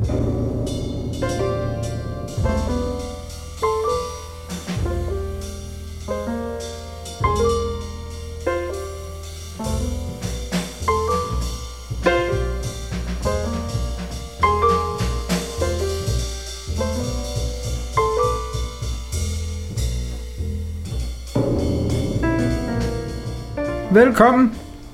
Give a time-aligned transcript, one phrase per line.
[0.00, 0.14] Velkommen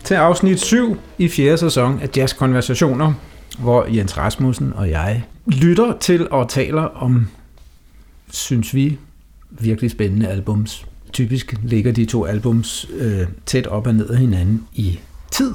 [0.04, 3.12] til afsnit 7 i fjerde sæson af Jazz Konversationer,
[3.58, 7.26] hvor Jens Rasmussen og jeg lytter til og taler om,
[8.30, 8.98] synes vi,
[9.50, 10.86] virkelig spændende albums.
[11.12, 14.98] Typisk ligger de to albums øh, tæt op og ned af hinanden i
[15.30, 15.52] tid,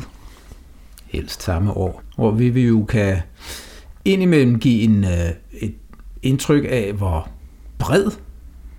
[1.05, 3.17] helst samme år, hvor vi, vi jo kan
[4.05, 5.73] indimellem give en, øh, et
[6.21, 7.29] indtryk af, hvor
[7.77, 8.11] bred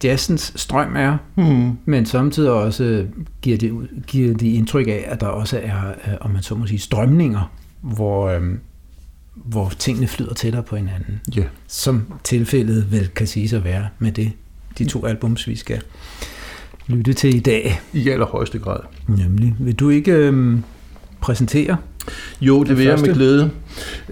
[0.05, 1.79] jazzens strøm er, mm.
[1.85, 3.07] men samtidig også
[3.43, 6.67] giver det, giver det indtryk af, at der også er, øh, om man så må
[6.67, 8.61] sige, strømninger, hvor, øhm,
[9.35, 11.21] hvor tingene flyder tættere på hinanden.
[11.37, 11.45] Ja.
[11.69, 14.33] Som tilfældet vel kan sige at være med det,
[14.79, 15.83] de to albums, vi skal
[16.87, 17.81] lytte til i dag.
[17.93, 18.81] I allerhøjeste grad.
[19.09, 19.55] Nemlig.
[19.59, 20.63] Vil du ikke øhm,
[21.21, 21.77] præsentere?
[22.41, 23.51] Jo, det vil jeg med glæde.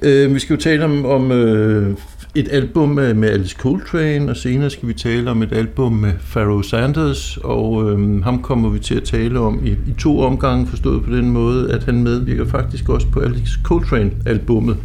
[0.03, 1.97] Øh, vi skal jo tale om, om øh,
[2.35, 6.65] et album med Alice Coltrane, og senere skal vi tale om et album med Pharoah
[6.65, 11.05] Sanders, og øhm, ham kommer vi til at tale om i, i to omgange, forstået
[11.05, 14.77] på den måde, at han medvirker faktisk også på Alice Coltrane-albummet,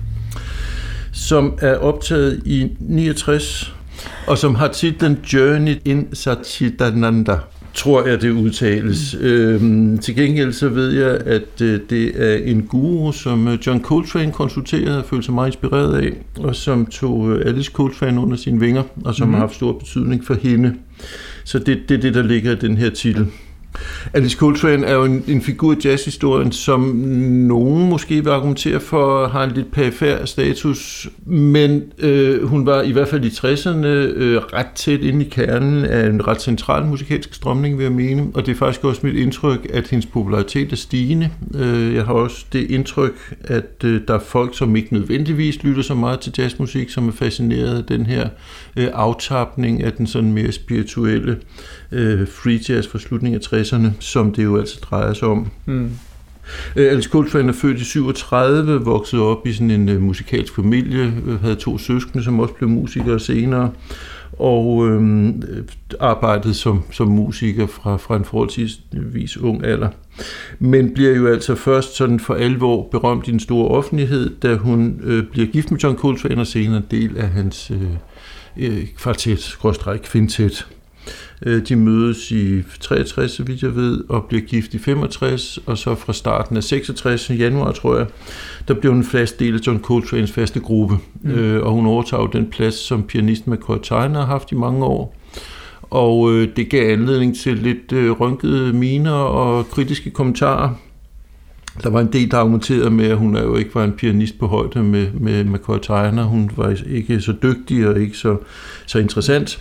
[1.15, 3.73] som er optaget i 69,
[4.27, 7.37] og som har titlen Journey in Satchitananda
[7.75, 9.15] tror jeg, det udtales.
[9.19, 9.25] Mm.
[9.25, 13.83] Øhm, til gengæld så ved jeg, at øh, det er en guru, som øh, John
[13.83, 18.37] Coltrane konsulterede og følte sig meget inspireret af, og som tog øh, Alice Coltrane under
[18.37, 19.33] sine vinger, og som mm.
[19.33, 20.73] har haft stor betydning for hende.
[21.43, 23.27] Så det er det, det, der ligger i den her titel.
[24.13, 29.27] Alice Coltrane er jo en, en figur i jazzhistorien, som nogen måske vil argumentere for
[29.27, 34.37] har en lidt perifær status, men øh, hun var i hvert fald i 60'erne øh,
[34.37, 38.45] ret tæt inde i kernen af en ret central musikalsk strømning, vil jeg mene, og
[38.45, 41.29] det er faktisk også mit indtryk, at hendes popularitet er stigende.
[41.55, 45.81] Øh, jeg har også det indtryk, at øh, der er folk, som ikke nødvendigvis lytter
[45.81, 48.29] så meget til jazzmusik, som er fascineret af den her
[48.77, 51.37] øh, aftapning af den sådan mere spirituelle
[51.91, 53.64] øh, free jazz fra slutningen af 60'erne,
[53.99, 55.47] som det jo altså drejer sig om.
[55.65, 55.91] Mm.
[56.75, 61.13] Øh, Alice Coltrane er født i 37, voksede op i sådan en uh, musikalsk familie,
[61.25, 63.71] øh, havde to søskende, som også blev musikere senere,
[64.39, 65.29] og øh,
[65.99, 69.89] arbejdede som, som musiker fra, fra en forholdsvis ung alder.
[70.59, 74.99] Men bliver jo altså først sådan for alvor berømt i den store offentlighed, da hun
[75.03, 77.81] øh, bliver gift med John Coltrane og senere en del af hans øh,
[78.57, 80.67] øh kvartet, skråstræk, kvintet.
[81.45, 85.77] Øh, de mødes i 63, så vidt jeg ved, og bliver gift i 65, og
[85.77, 88.05] så fra starten af 66, januar tror jeg,
[88.67, 91.31] der blev hun en fast del af John Coltrane's faste gruppe, mm.
[91.31, 95.15] øh, og hun overtager den plads, som pianisten McCoy Tyner har haft i mange år.
[95.81, 100.69] Og øh, det gav anledning til lidt øh, rynkede miner og kritiske kommentarer
[101.83, 104.47] der var en del, der argumenterede med, at hun jo ikke var en pianist på
[104.47, 106.23] højde med, med McCoy Tyner.
[106.23, 108.37] Hun var ikke så dygtig og ikke så,
[108.85, 109.59] så interessant.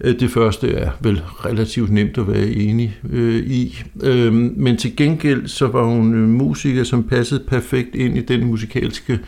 [0.00, 3.82] Øh, det første er vel relativt nemt at være enig øh, i.
[4.02, 8.44] Øh, men til gengæld så var hun en musiker, som passede perfekt ind i den
[8.44, 9.18] musikalske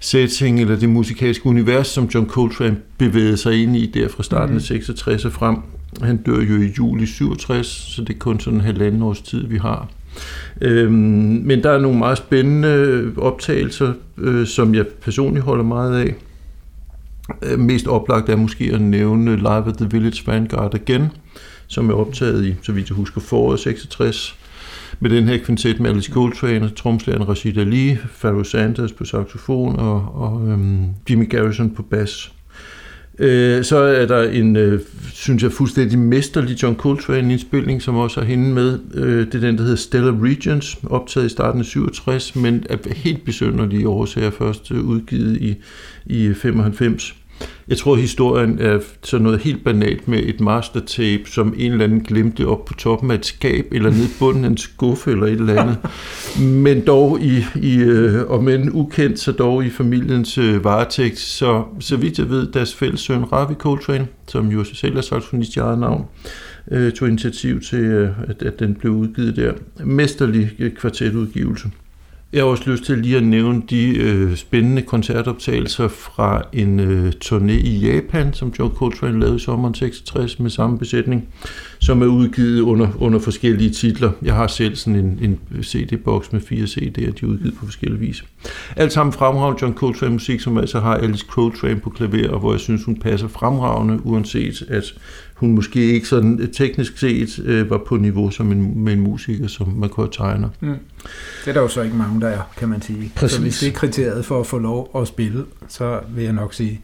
[0.00, 4.56] setting, eller det musikalske univers, som John Coltrane bevægede sig ind i der fra starten
[4.56, 5.28] af 66 mm.
[5.28, 5.56] og frem.
[6.02, 9.46] Han dør jo i juli 67, så det er kun sådan en halvanden års tid,
[9.46, 9.88] vi har.
[10.64, 10.92] Øhm,
[11.44, 16.14] men der er nogle meget spændende optagelser, øh, som jeg personligt holder meget af.
[17.42, 21.06] Øh, mest oplagt er måske at nævne Live at the Village Vanguard igen,
[21.66, 24.38] som er optaget i, så vidt jeg husker, foråret 66,
[25.00, 30.14] med den her kvintet med Alice Coltrane, tromslæren Rashid Ali, Pharoah Sanders på saxofon og,
[30.14, 32.32] og øhm, Jimmy Garrison på bas.
[33.22, 34.80] Øh, så er der en, øh,
[35.12, 38.78] synes jeg, fuldstændig mesterlig John Coltrane-indspilning, som også har hende med.
[38.94, 42.76] Øh, det er den, der hedder Stellar Regions, optaget i starten af 67, men er
[42.96, 45.54] helt besønderlige årsager først øh, udgivet i,
[46.06, 47.14] i 95.
[47.72, 52.00] Jeg tror, historien er sådan noget helt banalt med et mastertape, som en eller anden
[52.00, 55.26] glemte op på toppen af et skab, eller nede i bunden af en skuffe, eller
[55.26, 55.76] et eller andet.
[56.64, 61.18] Men dog i, i øh, og men ukendt, så dog i familiens øh, varetægt.
[61.18, 65.56] Så, så vidt jeg ved, deres fælles søn Ravi Coltrane, som jo selv er saxofonist
[65.56, 66.04] i eget navn,
[66.70, 69.52] øh, tog initiativ til, øh, at, at den blev udgivet der.
[69.84, 71.68] Mesterlig øh, kvartetudgivelse.
[72.32, 77.12] Jeg har også lyst til lige at nævne de øh, spændende koncertoptagelser fra en øh,
[77.24, 81.28] turné i Japan, som John Coltrane lavede i sommeren 66 med samme besætning,
[81.78, 84.12] som er udgivet under, under forskellige titler.
[84.22, 88.00] Jeg har selv sådan en, en CD-boks med fire CD'er, de er udgivet på forskellige
[88.00, 88.24] vis.
[88.76, 92.52] Alt sammen fremragende John Coltrane musik, som altså har Alice Coltrane på klaver, og hvor
[92.52, 94.94] jeg synes, hun passer fremragende, uanset at
[95.42, 99.00] hun måske ikke sådan øh, teknisk set øh, var på niveau som en, med en
[99.00, 100.50] musiker, som man kunne tegne.
[100.60, 100.68] Mm.
[101.44, 103.12] Det er der jo så ikke mange, der er, kan man sige.
[103.16, 103.36] Præcis.
[103.36, 106.54] Så hvis det er kriteriet for at få lov at spille, så vil jeg nok
[106.54, 106.80] sige,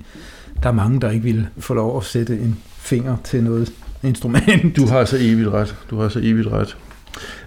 [0.62, 3.72] der er mange, der ikke vil få lov at sætte en finger til noget
[4.02, 4.76] instrument.
[4.76, 5.76] Du har så evigt ret.
[5.90, 6.76] Du har så evigt ret.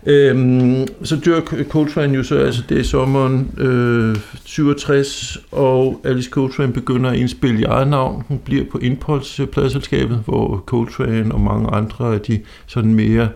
[0.06, 1.40] Øhm, så dør
[1.70, 4.16] Coltrane jo så, altså det er sommeren øh,
[4.46, 8.24] 67, og Alice Coltrane begynder at indspille i eget navn.
[8.28, 13.30] Hun bliver på Impulse pladselskabet, hvor Coltrane og mange andre af de sådan mere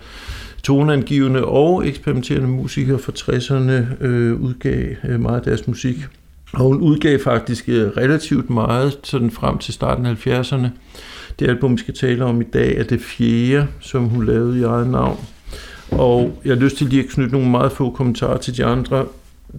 [0.63, 5.95] toneangivende og eksperimenterende musikere fra 60'erne øh, udgav øh, meget af deres musik.
[6.53, 10.67] Og hun udgav faktisk øh, relativt meget sådan frem til starten af 70'erne.
[11.39, 14.63] Det album, vi skal tale om i dag, er det fjerde, som hun lavede i
[14.63, 15.19] eget navn.
[15.91, 19.05] Og jeg har lyst til lige at knytte nogle meget få kommentarer til de andre.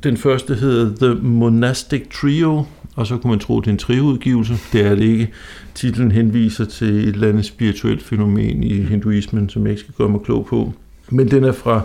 [0.02, 2.64] Den første hedder The Monastic Trio,
[2.96, 4.54] og så kunne man tro, at det er en trioudgivelse.
[4.72, 5.32] Det er det ikke.
[5.74, 10.08] Titlen henviser til et eller andet spirituelt fænomen i hinduismen, som jeg ikke skal gøre
[10.08, 10.72] mig klog på.
[11.10, 11.80] Men den er fra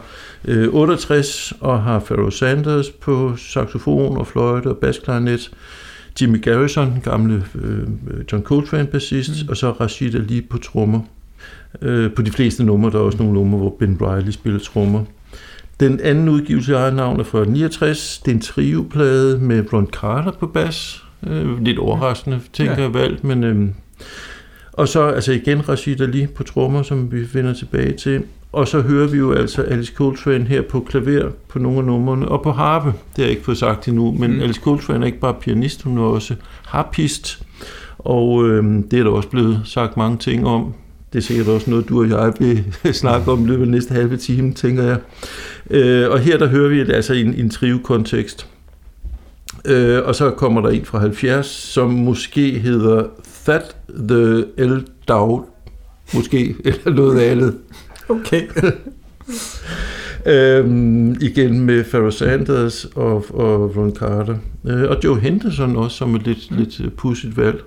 [0.45, 5.51] øh, 68 og har Pharoah Sanders på saxofon og fløjte og basklarinet.
[6.21, 7.88] Jimmy Garrison, gamle øh,
[8.31, 9.49] John Coltrane bassist, mm.
[9.49, 11.01] og så Rashid Ali på trommer.
[11.81, 15.03] Øh, på de fleste numre, der er også nogle numre, hvor Ben Riley spiller trommer.
[15.80, 18.21] Den anden udgivelse af navn er fra 69.
[18.25, 21.03] Det er en trioplade med Ron Carter på bas.
[21.27, 22.81] Øh, lidt overraskende, tænker ja.
[22.81, 23.44] jeg valgt, men...
[23.44, 23.68] Øh,
[24.74, 28.24] og så altså igen Rashid Ali på trommer, som vi finder tilbage til.
[28.51, 32.27] Og så hører vi jo altså Alice Coltrane her på klaver på nogle af numrene,
[32.27, 34.42] og på harpe, det har jeg ikke fået sagt endnu, men mm.
[34.42, 37.44] Alice Coltrane er ikke bare pianist, hun er også harpist,
[37.98, 40.74] og øh, det er der også blevet sagt mange ting om.
[41.13, 42.63] Det er sikkert også noget, du og jeg vil
[42.93, 44.97] snakke om i løbet af næste halve time, tænker jeg.
[45.69, 48.47] Øh, og her der hører vi det altså i en, en trio-kontekst.
[49.65, 53.03] Øh, og så kommer der en fra 70, som måske hedder
[53.45, 53.75] That
[54.09, 55.45] the El Dao,
[56.13, 57.57] måske, eller noget andet.
[58.09, 58.47] Okay.
[60.33, 64.37] øhm, igen med Pharoah Sanders og, og Ron Carter.
[64.67, 66.57] Øh, og Joe Henderson også, som et lidt, mm.
[66.57, 67.63] lidt pudsigt valg.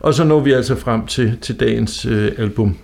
[0.00, 2.76] Og så når vi altså frem til, til dagens øh, album.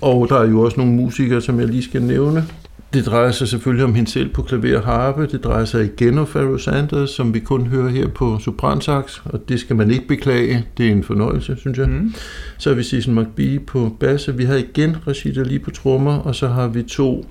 [0.00, 2.46] Og der er jo også nogle musikere, som jeg lige skal nævne.
[2.94, 5.26] Det drejer sig selvfølgelig om hende selv på klaver og harpe.
[5.26, 9.48] Det drejer sig igen om Pharoah Sanders, som vi kun hører her på sopransax, og
[9.48, 10.66] det skal man ikke beklage.
[10.78, 11.88] Det er en fornøjelse, synes jeg.
[11.88, 12.14] Mm.
[12.58, 16.34] Så har vi Season McBee på bass, vi har igen Rashida lige på trommer, og
[16.34, 17.24] så har vi to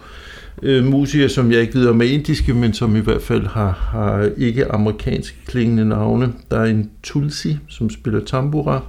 [0.63, 3.71] øh, musikere, som jeg ikke ved om er indiske, men som i hvert fald har,
[3.71, 6.33] har ikke amerikansk klingende navne.
[6.51, 8.81] Der er en Tulsi, som spiller tambura,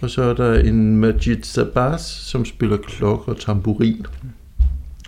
[0.00, 4.06] og så er der en Majid Sabas, som spiller klokke og tamburin.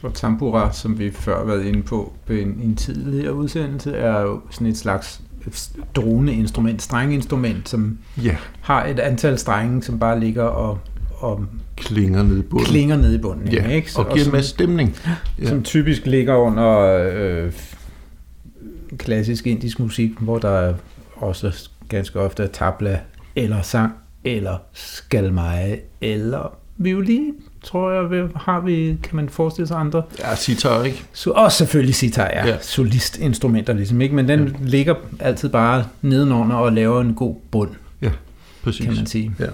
[0.02, 4.20] Og tambura, som vi før har været inde på i en, en tidligere udsendelse, er
[4.20, 5.20] jo sådan et slags
[5.96, 8.36] drone-instrument, strengeinstrument, som ja.
[8.60, 10.78] har et antal strenge, som bare ligger og,
[11.18, 11.44] og
[11.76, 12.66] klinger ned i bunden.
[12.66, 13.68] Klinger ned i bunden, ja.
[13.68, 13.92] ikke?
[13.92, 14.96] Så, og giver en masse stemning.
[15.38, 15.48] Ja.
[15.48, 16.78] Som typisk ligger under
[17.14, 17.52] øh,
[18.96, 20.74] klassisk indisk musik, hvor der
[21.16, 23.00] også ganske ofte er tabla,
[23.36, 23.92] eller sang,
[24.24, 30.02] eller skalmeje, eller violin tror jeg, har vi, kan man forestille sig andre?
[30.18, 31.04] Ja, sitar, ikke?
[31.12, 32.46] Så, og selvfølgelig sitar, ja.
[32.46, 32.56] ja.
[32.60, 34.14] Solistinstrumenter ligesom, ikke?
[34.14, 34.52] Men den ja.
[34.60, 37.70] ligger altid bare nedenunder og laver en god bund.
[38.02, 38.10] Ja,
[38.62, 38.86] præcis.
[38.86, 39.32] Kan man sige.
[39.40, 39.46] Ja.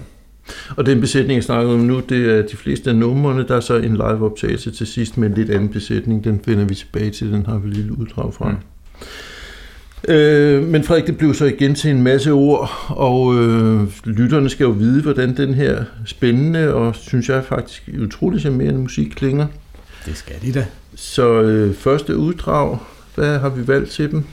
[0.75, 3.47] Og den besætning, jeg snakker om nu, det er de fleste af numrene.
[3.47, 6.23] Der er så en live-optagelse til sidst med en lidt anden besætning.
[6.23, 8.49] Den finder vi tilbage til, den har vi lille uddrag fra.
[8.49, 8.57] Mm.
[10.07, 14.63] Øh, men Frederik, det blev så igen til en masse ord, og øh, lytterne skal
[14.63, 19.47] jo vide, hvordan den her spændende og, synes jeg faktisk, utrolig charmerende musik klinger.
[20.05, 20.65] Det skal de da.
[20.95, 22.77] Så øh, første uddrag,
[23.15, 24.23] hvad har vi valgt til dem?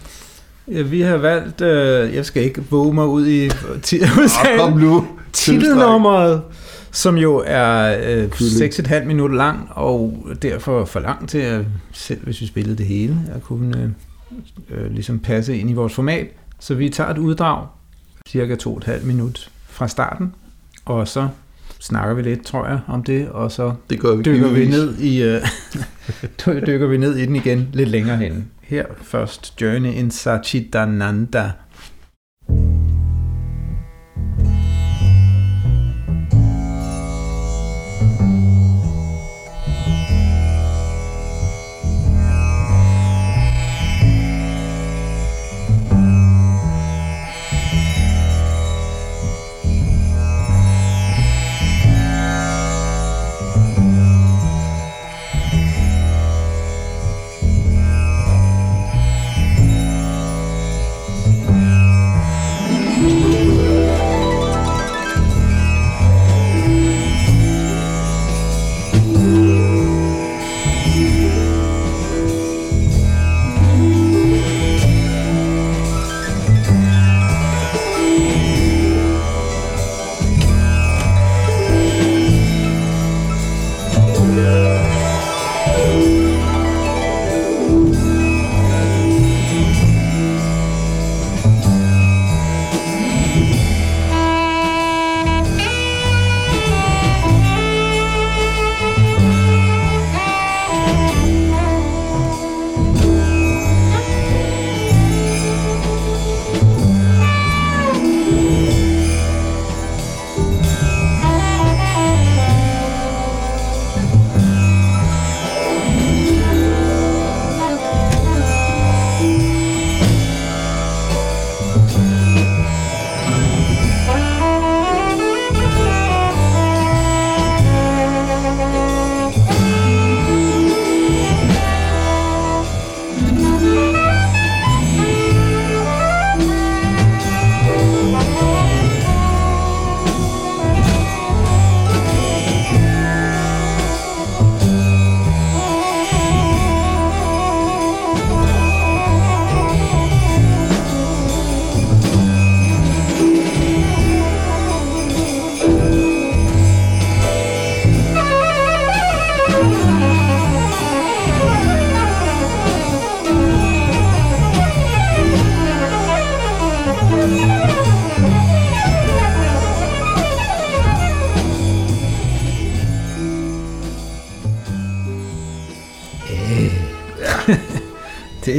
[0.68, 5.06] Ja, vi har valgt, øh, jeg skal ikke våge mig ud i ah, kom nu.
[5.32, 6.42] Titelnummeret,
[6.90, 12.40] som jo er øh, 6,5 minutter lang, og derfor for lang til, at selv hvis
[12.40, 13.94] vi spillede det hele, at kunne
[14.70, 16.26] øh, øh, ligesom passe ind i vores format.
[16.60, 17.66] Så vi tager et uddrag,
[18.28, 20.34] cirka to og et halvt minut fra starten,
[20.84, 21.28] og så
[21.80, 24.98] snakker vi lidt, tror jeg, om det, og så det gør vi dykker, vi ned
[24.98, 25.42] i, øh,
[26.66, 28.50] dykker vi ned i den igen lidt længere hen.
[28.62, 31.52] Her først Journey in Sachidananda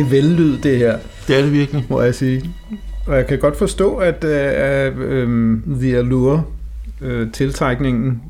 [0.03, 0.97] er vellyd, det her.
[1.27, 1.85] Det er det virkelig.
[1.89, 2.53] Må jeg sige.
[3.07, 6.43] Og jeg kan godt forstå, at uh, uh, The Allure,
[7.01, 8.21] uh, tiltrækningen,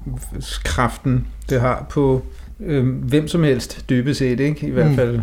[0.65, 2.25] kraften, det har på
[2.59, 4.67] uh, hvem som helst dybest set, ikke?
[4.67, 4.95] I hvert mm.
[4.95, 5.19] fald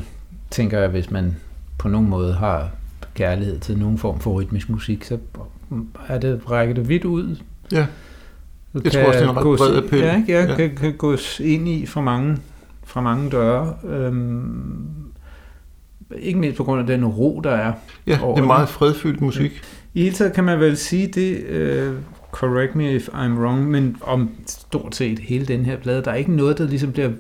[0.51, 1.37] tænker jeg, hvis man
[1.79, 2.71] på nogen måde har
[3.15, 5.19] kærlighed til nogen form for rytmisk musik, så
[6.09, 7.37] er det, rækker det vidt ud.
[7.73, 7.87] Ja.
[8.75, 9.99] Du jeg tror også, det er en ret bred appel.
[9.99, 10.55] Ja, ja, ja.
[10.57, 12.39] Kan, kan gås ind i fra mange,
[12.85, 13.75] fra mange døre.
[13.85, 15.10] Øhm,
[16.19, 17.73] ikke mindst på grund af den ro, der er.
[18.07, 19.63] Ja, det er meget fredfyldt musik.
[19.95, 21.45] I hele taget kan man vel sige det,
[21.89, 21.95] uh,
[22.31, 26.15] correct me if I'm wrong, men om stort set hele den her plade, der er
[26.15, 27.11] ikke noget, der ligesom bliver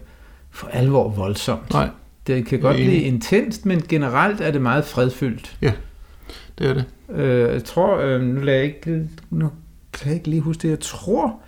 [0.50, 1.72] for alvor voldsomt.
[1.72, 1.88] Nej.
[2.26, 5.56] Det kan godt blive intenst, men generelt er det meget fredfyldt.
[5.62, 5.72] Ja,
[6.58, 6.84] det er det.
[7.08, 9.50] Uh, jeg tror, uh, nu lader jeg ikke, nu
[9.92, 11.40] kan jeg ikke lige huske det, jeg tror,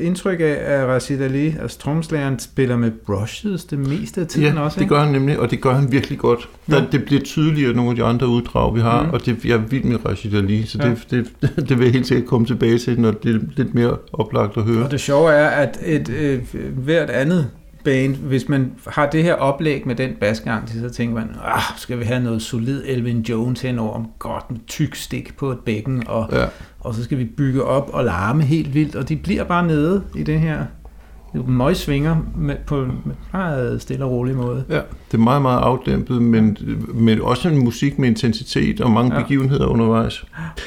[0.00, 4.60] indtryk af, at Rashid Ali, altså tromslæren, spiller med brushes det meste af tiden ja,
[4.60, 6.48] også, det gør han nemlig, og det gør han virkelig godt.
[6.70, 6.84] Der, ja.
[6.92, 9.10] Det bliver tydeligere nogle af de andre uddrag, vi har, mm.
[9.10, 10.88] og det, jeg er vild med Rashid Ali, så ja.
[11.10, 13.96] det, det, det vil jeg helt sikkert komme tilbage til, når det er lidt mere
[14.12, 14.84] oplagt at høre.
[14.84, 16.42] Og det sjove er, at et, et,
[16.74, 17.50] hvert andet
[17.84, 21.98] band, hvis man har det her oplæg med den basgang, så tænker man, ah, skal
[21.98, 26.02] vi have noget solid Elvin Jones henover, om godt med tyk stik på et bækken,
[26.06, 26.46] og, ja.
[26.80, 30.02] og så skal vi bygge op og larme helt vildt, og de bliver bare nede
[30.16, 30.64] i det her
[31.34, 32.92] møg svinger med, på en
[33.32, 34.64] meget stille og rolig måde.
[34.68, 36.56] Ja, det er meget, meget afdæmpet, men,
[36.94, 39.22] men også en musik med intensitet og mange ja.
[39.22, 40.24] begivenheder undervejs.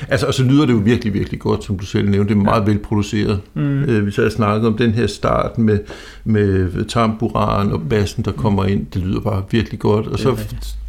[0.07, 2.33] Altså, og så lyder det jo virkelig, virkelig godt, som du selv nævnte.
[2.33, 2.71] Det er meget ja.
[2.71, 3.41] velproduceret.
[3.53, 3.83] Mm.
[3.83, 5.79] Øh, vi så har snakket om den her start med,
[6.23, 8.85] med tamburan og bassen, der kommer ind.
[8.93, 10.07] Det lyder bare virkelig godt.
[10.07, 10.29] Og så,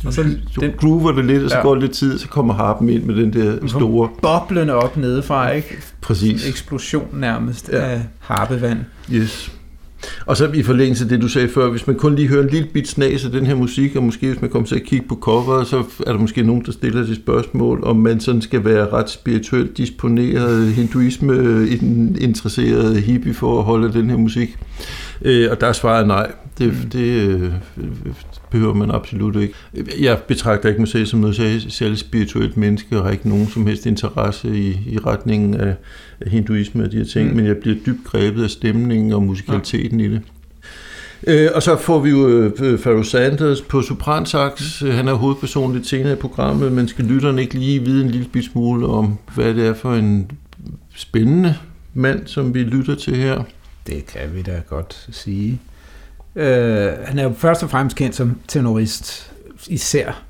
[0.07, 0.23] og så
[0.61, 1.62] den, groover det lidt, og så ja.
[1.62, 4.09] går det lidt tid, så kommer harpen ind med den der store...
[4.23, 5.76] Boblende op nedefra, ikke?
[6.00, 6.49] Præcis.
[6.49, 7.76] Eksplosion nærmest ja.
[7.76, 8.78] af harpevand.
[9.12, 9.52] Yes.
[10.26, 12.50] Og så i forlængelse af det, du sagde før, hvis man kun lige hører en
[12.50, 15.08] lille bit snas af den her musik, og måske hvis man kommer til at kigge
[15.08, 18.64] på coveret, så er der måske nogen, der stiller det spørgsmål, om man sådan skal
[18.64, 21.68] være ret spirituelt disponeret, hinduisme
[22.20, 24.58] interesseret hippie for at holde den her musik.
[25.23, 26.32] Øh, og der er svaret nej.
[26.58, 26.90] Det, mm.
[26.90, 27.52] det øh,
[28.54, 29.54] behøver man absolut ikke.
[30.00, 31.37] Jeg betragter ikke mig selv som noget
[31.68, 35.75] særligt spirituelt menneske, og har ikke nogen som helst interesse i, i retningen af,
[36.20, 37.37] af hinduisme og de her ting, mm.
[37.37, 40.06] men jeg bliver dybt grebet af stemningen og musikaliteten ja.
[40.06, 40.23] i det.
[41.26, 44.82] Øh, og så får vi jo øh, Pharoah Sanders på sopransax.
[44.82, 44.90] Mm.
[44.90, 48.42] Han er hovedpersonen lidt senere i programmet, men skal lytterne ikke lige vide en lille
[48.42, 50.30] smule om, hvad det er for en
[50.96, 51.56] spændende
[51.94, 53.42] mand, som vi lytter til her?
[53.87, 55.61] Det kan vi da godt sige.
[56.36, 59.32] Øh, han er jo først og fremmest kendt som tenorist,
[59.68, 60.22] især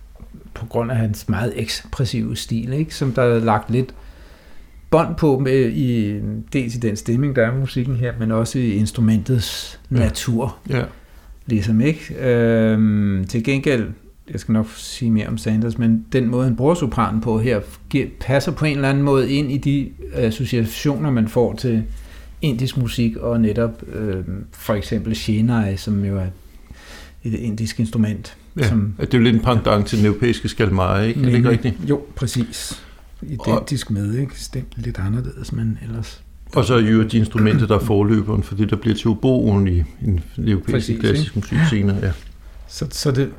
[0.54, 2.94] på grund af hans meget ekspressive stil, ikke?
[2.94, 3.94] som der er lagt lidt
[4.90, 6.20] bånd på med i,
[6.52, 9.96] dels i den stemning, der er i musikken her, men også i instrumentets ja.
[9.96, 10.56] natur.
[10.68, 10.82] Ja.
[11.46, 12.30] Ligesom, ikke?
[12.30, 13.88] Øhm, til gengæld,
[14.32, 17.60] jeg skal nok sige mere om Sanders, men den måde, han bruger sopranen på her,
[18.20, 21.84] passer på en eller anden måde ind i de associationer, man får til
[22.44, 26.26] indisk musik, og netop øh, for eksempel shenai, som jo er
[27.24, 28.36] et indisk instrument.
[28.58, 31.20] Ja, som, det er jo lidt en pendant til den europæiske skalmare, ikke?
[31.20, 31.74] Er det ikke rigtigt?
[31.88, 32.82] Jo, præcis.
[33.22, 34.40] Identisk med, ikke?
[34.40, 36.22] Stemt lidt anderledes, men ellers...
[36.56, 39.68] Og så er jo de instrumenter, der er forløberen for det, der bliver til oboen
[39.68, 41.96] i en europæisk klassisk musik senere.
[42.02, 42.10] Ja.
[42.68, 43.30] Så, så det,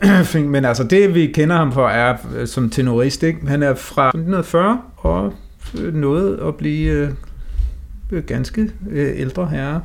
[0.54, 3.24] men altså det, vi kender ham for, er øh, som tenorist.
[3.24, 3.48] Ikke?
[3.48, 5.34] Han er fra 1940 og
[5.94, 7.10] nåede at blive øh,
[8.28, 9.82] ganske øh, ældre herre,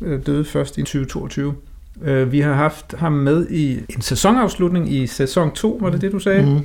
[0.00, 1.54] øh, døde først i 2022.
[2.02, 6.12] Øh, vi har haft ham med i en sæsonafslutning i sæson 2, var det det,
[6.12, 6.42] du sagde?
[6.42, 6.64] Mm.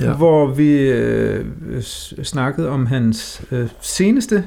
[0.00, 0.14] Ja.
[0.14, 1.44] Hvor vi øh,
[2.22, 4.44] snakkede om hans øh, seneste,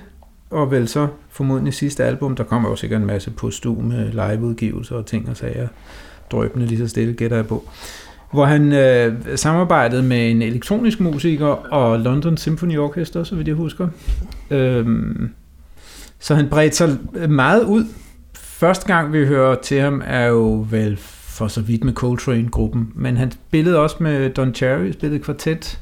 [0.49, 2.35] og vel så formodentlig sidste album.
[2.35, 5.67] Der kommer jo sikkert en masse postume liveudgivelser og ting og sager,
[6.31, 7.69] drøbende lige så stille, gætter jeg på.
[8.31, 13.55] Hvor han øh, samarbejdede med en elektronisk musiker og London Symphony Orchestra, så vidt jeg
[13.55, 13.87] husker.
[14.51, 15.29] Øhm,
[16.19, 16.97] så han bredte sig
[17.29, 17.85] meget ud.
[18.33, 20.97] Første gang, vi hører til ham, er jo vel
[21.39, 25.79] for så vidt med Coltrane-gruppen, men han spillede også med Don Cherry, spillede kvartet.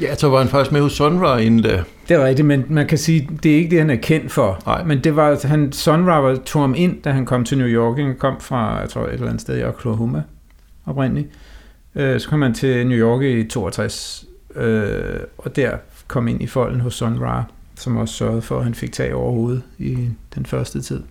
[0.00, 1.82] Ja, så var han faktisk med hos Sonra inden da.
[2.08, 4.62] Det er rigtigt, men man kan sige, det er ikke det, han er kendt for.
[4.66, 4.84] Nej.
[4.84, 7.98] Men det var, han, Sonra var, tog ham ind, da han kom til New York.
[7.98, 10.22] Han kom fra, jeg tror, et eller andet sted i Oklahoma
[10.86, 11.28] oprindeligt.
[11.94, 14.24] Øh, så kom han til New York i 62,
[14.56, 15.70] øh, og der
[16.08, 17.44] kom ind i folden hos Sun Ra
[17.80, 21.02] som også sørgede for, at han fik tag over hovedet i den første tid.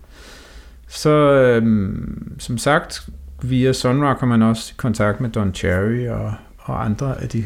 [0.88, 3.10] Så øhm, som sagt,
[3.42, 7.44] via Sunra kom man også i kontakt med Don Cherry og, og andre af de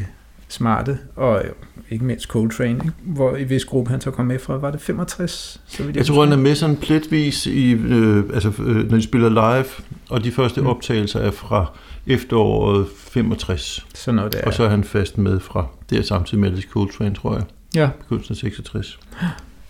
[0.48, 1.42] smarte, og
[1.90, 2.92] ikke mindst Coltrane, ikke?
[3.02, 5.60] hvor i hvis gruppe han så kom med fra, var det 65?
[5.66, 8.96] Så vidt jeg, jeg tror, han er med sådan pletvis, i, øh, altså, øh, når
[8.96, 9.66] de spiller live,
[10.10, 10.66] og de første mm.
[10.66, 11.66] optagelser er fra
[12.06, 13.86] efteråret 65.
[13.94, 14.44] Så noget der.
[14.46, 17.44] Og så er han fast med fra, det er samtidig med Alice Coltrane, tror jeg.
[17.74, 17.88] Ja.
[18.08, 18.98] Kunsten 66.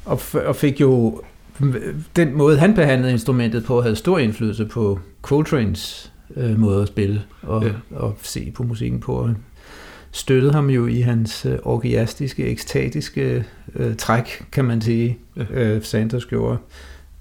[0.04, 1.22] Og, og fik jo
[2.16, 7.22] den måde, han behandlede instrumentet på, havde stor indflydelse på Coltranes øh, måde at spille
[7.42, 7.70] og, ja.
[7.90, 9.12] og se på musikken på.
[9.12, 9.34] Og
[10.12, 13.44] støttede ham jo i hans øh, orgiastiske, ekstatiske
[13.76, 15.42] øh, træk, kan man sige, ja.
[15.50, 16.58] øh, Sanders gjorde.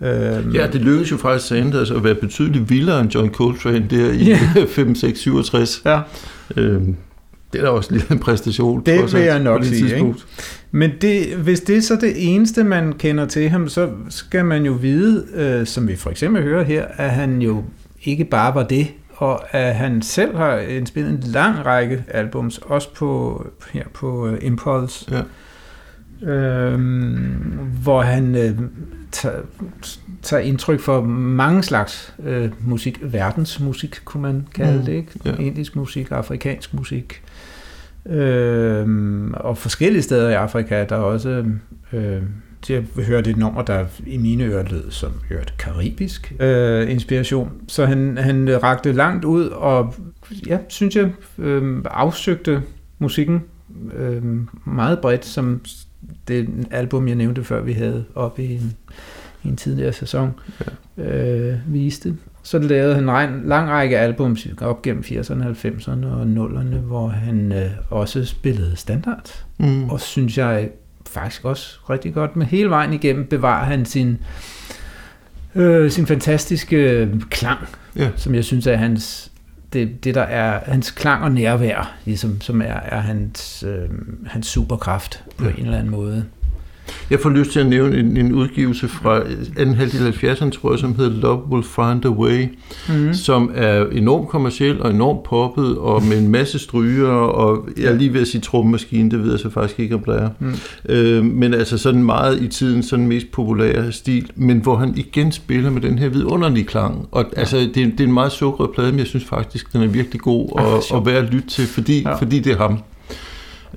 [0.01, 4.11] Øhm, ja, det lykkedes jo faktisk Sanders at være betydeligt vildere end John Coltrane der
[4.11, 4.39] i ja.
[4.67, 5.81] 5, 6, 67.
[5.85, 6.01] Ja.
[6.57, 6.95] Øhm,
[7.53, 8.85] det er da også lidt en præstation.
[8.85, 9.95] Det vil jeg nok sige.
[9.95, 10.13] Ikke?
[10.75, 14.65] Men det, hvis det er så det eneste, man kender til ham, så skal man
[14.65, 17.63] jo vide, øh, som vi for eksempel hører her, at han jo
[18.03, 22.93] ikke bare var det, og at han selv har indspillet en lang række albums, også
[22.93, 25.25] på, her på uh, Impulse,
[26.21, 26.31] ja.
[26.31, 27.19] øhm,
[27.83, 28.59] hvor han øh,
[29.11, 29.35] tager,
[30.21, 34.85] tager indtryk for mange slags øh, musik, verdensmusik kunne man kalde mm.
[34.85, 35.11] det, ikke?
[35.25, 35.35] Ja.
[35.35, 37.23] indisk musik, afrikansk musik,
[38.05, 41.45] øhm, og forskellige steder i Afrika, der er også
[41.93, 42.21] øh,
[42.69, 47.51] jeg hørte et nummer, der i mine ører lød som hørt karibisk øh, inspiration.
[47.67, 49.95] Så han, han rakte langt ud og,
[50.47, 52.61] ja, synes jeg, øh, afsøgte
[52.99, 53.43] musikken
[53.93, 54.23] øh,
[54.65, 55.61] meget bredt, som
[56.27, 58.73] det album, jeg nævnte før, vi havde oppe i en,
[59.43, 60.31] i en tidligere sæson,
[60.97, 61.03] ja.
[61.03, 62.15] øh, viste.
[62.43, 67.51] Så lavede han en lang række albums op gennem 80'erne, 90'erne og 0'erne, hvor han
[67.51, 69.43] øh, også spillede standard.
[69.57, 69.89] Mm.
[69.89, 70.69] Og synes jeg
[71.07, 74.17] faktisk også rigtig godt, men hele vejen igennem bevarer han sin,
[75.55, 77.59] øh, sin fantastiske øh, klang,
[77.95, 78.09] ja.
[78.15, 79.31] som jeg synes er hans,
[79.73, 83.89] det, det der er hans klang og nærvær, ligesom, som er, er hans, øh,
[84.25, 85.51] hans superkraft på ja.
[85.51, 86.25] en eller anden måde.
[87.09, 89.21] Jeg får lyst til at nævne en, en udgivelse fra
[89.57, 92.47] anden halvdel af 70'erne, tror jeg, som hedder Love Will Find a Way,
[92.89, 93.13] mm.
[93.13, 97.95] som er enormt kommersiel og enormt poppet, og med en masse stryger, og jeg er
[97.95, 100.29] lige ved at sige trommemaskine, det ved jeg så faktisk ikke, om der er.
[100.39, 100.53] Mm.
[100.89, 105.31] Øh, men altså sådan meget i tiden, sådan mest populære stil, men hvor han igen
[105.31, 107.07] spiller med den her vidunderlige klang.
[107.11, 107.39] Og ja.
[107.39, 110.21] altså, det, det er en meget sukret plade, men jeg synes faktisk, den er virkelig
[110.21, 112.15] god at, at være at lytte til, fordi, ja.
[112.15, 112.79] fordi det er ham.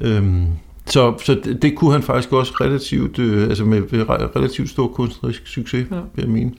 [0.00, 0.46] Øhm,
[0.86, 3.82] så, så det, det kunne han faktisk også relativt, øh, altså med
[4.36, 5.96] relativt stor kunstnerisk succes, ja.
[6.14, 6.52] vil jeg mene.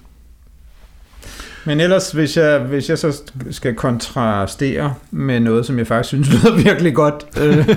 [1.67, 6.29] Men ellers, hvis jeg, hvis jeg så skal kontrastere med noget, som jeg faktisk synes
[6.33, 7.69] lyder virkelig godt, øh,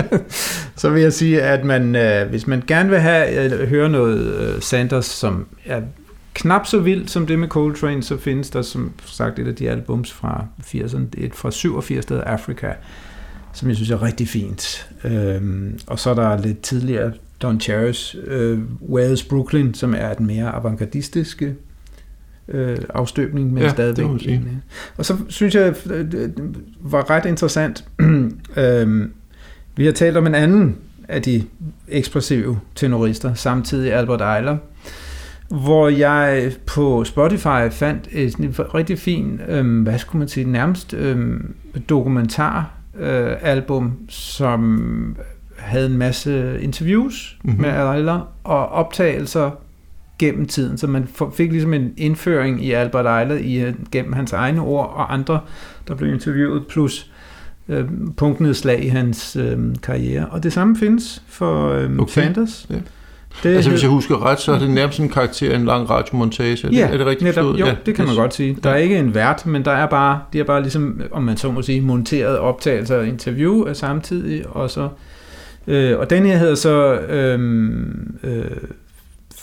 [0.80, 4.34] så vil jeg sige, at man, øh, hvis man gerne vil have øh, høre noget
[4.34, 5.80] øh, Sanders, som er
[6.34, 9.70] knap så vildt som det med Coltrane, så findes der som sagt et af de
[9.70, 12.72] albums fra 80'erne, et fra 87, der Africa,
[13.52, 14.90] som jeg synes er rigtig fint.
[15.04, 17.12] Øhm, og så er der lidt tidligere
[17.42, 21.54] Don Cherry's øh, Wales Brooklyn, som er den mere avantgardistiske
[22.48, 24.20] øh, afstøbning, men ja, stadigvæk.
[24.20, 24.52] Det en, øh.
[24.96, 26.34] Og så synes jeg, øh, det
[26.80, 27.84] var ret interessant.
[28.56, 29.12] øhm,
[29.76, 30.76] vi har talt om en anden
[31.08, 31.44] af de
[31.88, 34.56] ekspressive tenorister, samtidig Albert Eiler,
[35.48, 41.54] hvor jeg på Spotify fandt et rigtig fin, øhm, hvad skulle man sige, nærmest øhm,
[41.88, 45.16] dokumentar øh, album, som
[45.56, 47.60] havde en masse interviews mm-hmm.
[47.60, 49.50] med Adela og optagelser
[50.18, 54.32] gennem tiden, så man fik ligesom en indføring i Albert Eiler i, øh, gennem hans
[54.32, 55.40] egne ord og andre,
[55.88, 57.10] der blev interviewet, plus
[57.68, 57.84] øh,
[58.16, 60.26] punktnedslag i hans øh, karriere.
[60.26, 62.12] Og det samme findes for øh, okay.
[62.12, 62.66] Sanders.
[62.70, 62.76] Ja.
[63.42, 66.66] Det, altså hvis jeg husker ret, så er det nærmest en karakter en lang radiomontage.
[66.66, 68.58] Er det, ja, er det rigtigt netop, jo, ja, det kan man godt sige.
[68.62, 71.36] Der er ikke en vært, men der er bare, de er bare ligesom, om man
[71.36, 74.88] så må sige, monteret optagelser og interview af samtidig, og så
[75.66, 77.40] øh, og den her hedder så øh,
[78.22, 78.44] øh,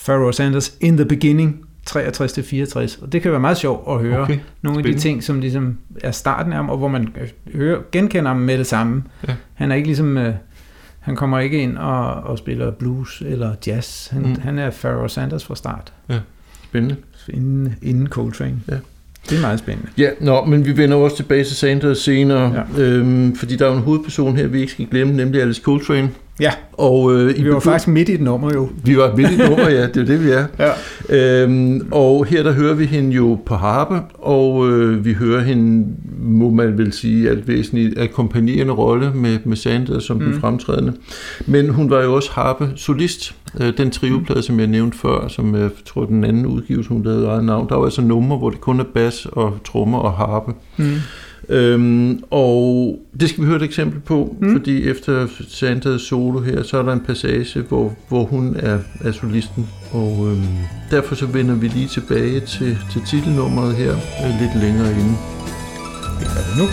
[0.06, 4.39] Pharaoh Sanders In the Beginning 63-64, og det kan være meget sjovt at høre okay.
[4.62, 7.15] nogle af de ting, som ligesom er starten af ham, og hvor man
[7.54, 9.04] hører, genkender ham med det samme.
[9.28, 9.34] Ja.
[9.54, 10.17] Han er ikke ligesom...
[10.17, 10.34] Øh,
[10.99, 14.07] han kommer ikke ind og, og spiller blues eller jazz.
[14.07, 14.41] Han, mm.
[14.41, 15.93] han er Pharoah Sanders fra start.
[16.09, 16.19] Ja,
[16.63, 16.95] spændende.
[17.29, 18.62] Inden, inden Coltrane.
[18.67, 18.77] Ja.
[19.29, 19.89] Det er meget spændende.
[19.97, 22.81] Ja, nå, men vi vender også tilbage til Sanders senere, ja.
[22.81, 26.09] øhm, fordi der er en hovedperson her, vi ikke skal glemme, nemlig Alice Coltrane.
[26.39, 28.69] Ja, og, øh, vi var faktisk midt i et nummer jo.
[28.84, 30.45] Vi var midt i et nummer, ja, det er det, vi er.
[30.60, 31.43] Ja.
[31.43, 35.88] Øhm, og her der hører vi hende jo på harpe, og øh, vi hører hende,
[36.19, 40.23] må man vel sige, alt væsentligt akkompagnerende rolle med, med Sanders som mm.
[40.23, 40.93] den fremtrædende.
[41.45, 43.36] Men hun var jo også harpe solist.
[43.60, 47.28] Øh, den trioplade, som jeg nævnte før, som jeg tror den anden udgivelse, hun lavede
[47.28, 50.52] eget navn, der var altså numre, hvor det kun er bas og trommer og harpe.
[50.78, 50.95] Mm.
[51.49, 54.52] Øhm, og det skal vi høre et eksempel på, mm.
[54.52, 59.12] fordi efter Sanders solo her, så er der en passage, hvor, hvor hun er, er
[59.12, 59.67] solisten.
[59.91, 60.43] Og øhm,
[60.91, 65.15] derfor så vender vi lige tilbage til, til titelnummeret her øh, lidt længere inde.
[66.19, 66.65] Det gør det nu.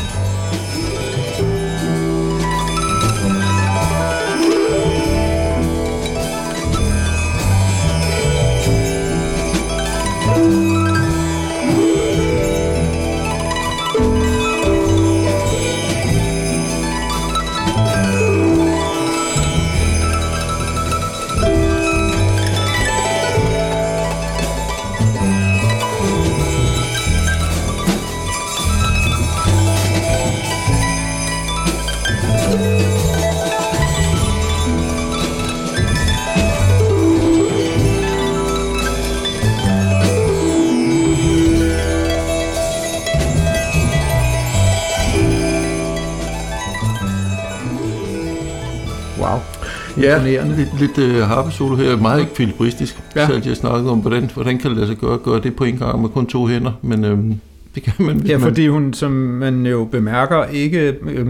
[50.06, 53.26] Ja, lidt, lidt uh, harpesolo her, meget ikke filibristisk, ja.
[53.26, 55.76] selv jeg snakkede om, hvordan, hvordan kan det lade sig gøre, gøre det på en
[55.76, 57.40] gang med kun to hænder, men øhm,
[57.74, 58.20] det kan man.
[58.20, 61.26] Ja, fordi hun, som man jo bemærker, ikke øh,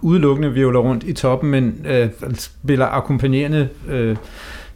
[0.00, 4.16] udelukkende violer rundt i toppen, men øh, spiller akkompagnerende øh,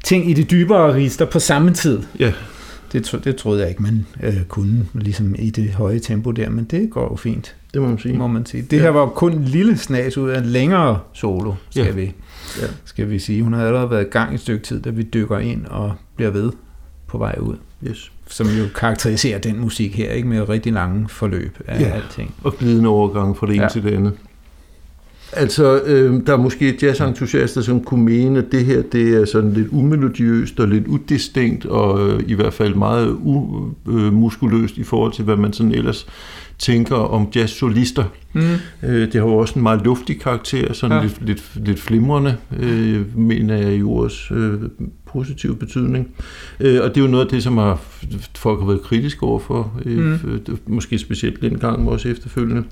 [0.04, 2.02] ting i de dybere rister på samme tid.
[2.18, 2.32] Ja.
[2.92, 6.64] Det, det troede jeg ikke, man øh, kunne, ligesom i det høje tempo der, men
[6.64, 7.54] det går jo fint.
[7.74, 8.18] Det må man sige.
[8.18, 8.62] Må man sige.
[8.62, 8.82] Det ja.
[8.82, 11.90] her var kun en lille snas ud af en længere solo, skal, ja.
[11.90, 12.12] vi,
[12.60, 12.66] ja.
[12.84, 13.42] skal vi sige.
[13.42, 16.30] Hun har allerede været i gang et stykke tid, da vi dykker ind og bliver
[16.30, 16.52] ved
[17.06, 17.56] på vej ud.
[17.88, 18.12] Yes.
[18.26, 21.86] Som jo karakteriserer den musik her, ikke med rigtig lange forløb af ja.
[21.86, 22.34] alting.
[22.44, 23.68] og glidende overgang fra det ene ja.
[23.68, 24.12] til det andet.
[25.36, 29.52] Altså, øh, der er måske jazzentusiaster, som kunne mene, at det her det er sådan
[29.52, 33.16] lidt umelodiøst og lidt udistinkt, og øh, i hvert fald meget
[33.86, 36.06] umuskuløst øh, i forhold til, hvad man sådan ellers
[36.58, 38.04] tænker om jazzsolister.
[38.32, 38.42] Mm.
[38.82, 41.02] Øh, det har jo også en meget luftig karakter, sådan ja.
[41.02, 44.60] lidt, lidt, lidt flimrende, øh, mener jeg i ordets øh,
[45.06, 46.08] positive betydning.
[46.60, 47.80] Øh, og det er jo noget af det, som har,
[48.36, 50.58] folk har været kritiske overfor, øh, mm.
[50.66, 52.64] måske specielt den gang, også efterfølgende.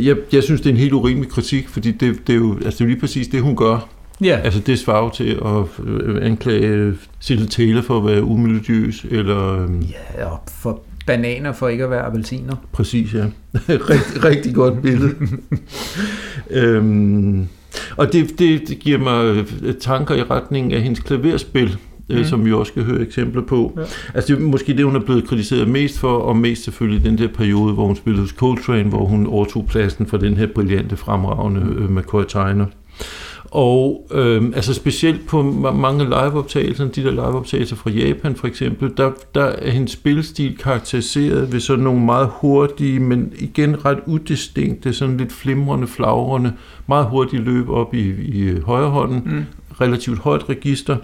[0.00, 2.70] Jeg, jeg synes, det er en helt urimelig kritik, fordi det, det, er, jo, altså,
[2.70, 3.88] det er jo lige præcis det, hun gør.
[4.20, 4.40] Ja.
[4.44, 9.62] Altså det svarer til at øh, anklage Cecil Taylor for at være umelodiøs, eller...
[9.62, 12.56] Øhm, ja, og for bananer for ikke at være appelsiner.
[12.72, 13.24] Præcis, ja.
[13.68, 15.14] rigtig, rigtig godt billede.
[16.60, 17.48] øhm,
[17.96, 19.44] og det, det, det giver mig
[19.80, 21.76] tanker i retning af hendes klaverspil,
[22.08, 22.24] øh, mm.
[22.24, 23.72] som vi også skal høre eksempler på.
[23.76, 23.82] Ja.
[24.14, 27.18] Altså det er måske det, hun er blevet kritiseret mest for, og mest selvfølgelig den
[27.18, 30.96] der periode, hvor hun spillede hos Coltrane, hvor hun overtog pladsen for den her brillante,
[30.96, 32.66] fremragende øh, McCoy Tyner.
[33.50, 39.12] Og øh, altså specielt på mange liveoptagelser, de der liveoptagelser fra Japan for eksempel, der,
[39.34, 45.16] der er hendes spilstil karakteriseret ved sådan nogle meget hurtige, men igen ret udistinkte, sådan
[45.16, 46.52] lidt flimrende, flagrende,
[46.86, 49.44] meget hurtige løb op i, i højre hånden, mm.
[49.80, 50.96] relativt højt register,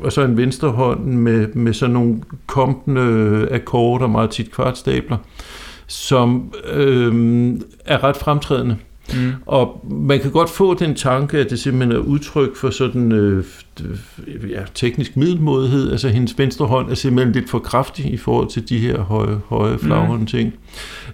[0.00, 5.16] og så en venstre hånd med, med sådan nogle kompende akkorder, meget tit kvartstabler,
[5.86, 8.76] som øh, er ret fremtrædende.
[9.14, 9.32] Mm.
[9.46, 13.44] Og man kan godt få den tanke, at det simpelthen er udtryk for sådan øh,
[14.50, 15.92] ja, teknisk middelmodighed.
[15.92, 19.40] Altså hendes venstre hånd er simpelthen lidt for kraftig i forhold til de her høje,
[19.48, 20.26] høje flagrende mm.
[20.26, 20.54] ting.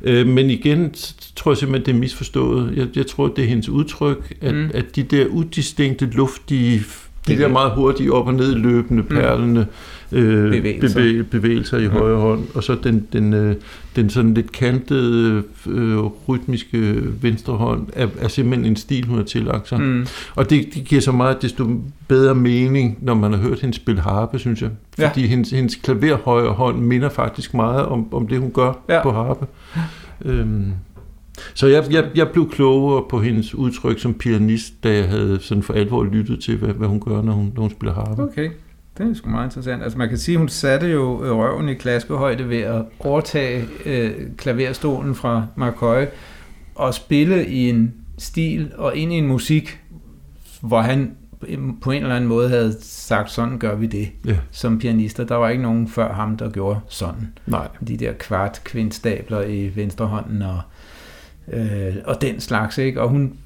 [0.02, 0.94] Øh, men igen
[1.36, 2.72] tror jeg simpelthen, det er misforstået.
[2.76, 4.70] Jeg, jeg tror, det er hendes udtryk, at, mm.
[4.74, 6.82] at de der udistinkte, luftige
[7.28, 9.08] de der meget hurtige op- og ned løbende, mm.
[9.08, 9.66] perlende
[10.12, 11.00] øh, bevægelser.
[11.00, 13.56] Bevæ- bevægelser i højre hånd, og så den, den, øh,
[13.96, 19.24] den sådan lidt kantede, øh, rytmiske venstre hånd er, er simpelthen en stil, hun har
[19.24, 19.80] tillagt sig.
[19.80, 20.06] Mm.
[20.34, 24.00] Og det, det giver så meget desto bedre mening, når man har hørt hende spille
[24.00, 24.70] harpe, synes jeg.
[24.98, 25.26] Fordi ja.
[25.26, 29.02] hendes, hendes klaver højre hånd minder faktisk meget om, om det, hun gør ja.
[29.02, 29.46] på harpe.
[30.24, 30.72] Øhm,
[31.54, 35.62] så jeg, jeg, jeg blev klogere på hendes udtryk som pianist, da jeg havde sådan
[35.62, 38.22] for alvor lyttet til, hvad, hvad hun gør, når hun, når hun spiller harpe.
[38.22, 38.50] Okay.
[38.98, 39.82] Det er sgu meget interessant.
[39.82, 45.14] Altså man kan sige, hun satte jo røven i klaskehøjde ved at overtage øh, klaverstolen
[45.14, 46.04] fra McCoy
[46.74, 49.80] og spille i en stil og ind i en musik,
[50.60, 51.16] hvor han
[51.80, 54.36] på en eller anden måde havde sagt, sådan gør vi det ja.
[54.50, 55.24] som pianister.
[55.24, 57.32] Der var ikke nogen før ham, der gjorde sådan.
[57.46, 57.68] Nej.
[57.88, 60.60] De der kvart kvindstabler i venstre hånden og,
[61.52, 62.78] øh, og den slags.
[62.78, 63.02] Ikke?
[63.02, 63.38] Og hun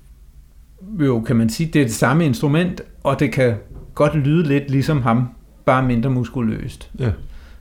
[1.01, 3.55] jo, kan man sige, det er det samme instrument, og det kan
[3.95, 5.29] godt lyde lidt ligesom ham,
[5.69, 6.91] bare mindre muskuløst.
[6.99, 7.11] Ja.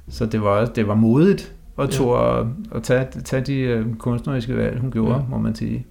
[0.09, 2.39] Så det var, det var modigt at, ja.
[2.39, 5.21] at, at tage, tage de uh, kunstneriske valg, hun gjorde, ja.
[5.29, 5.85] må man sige.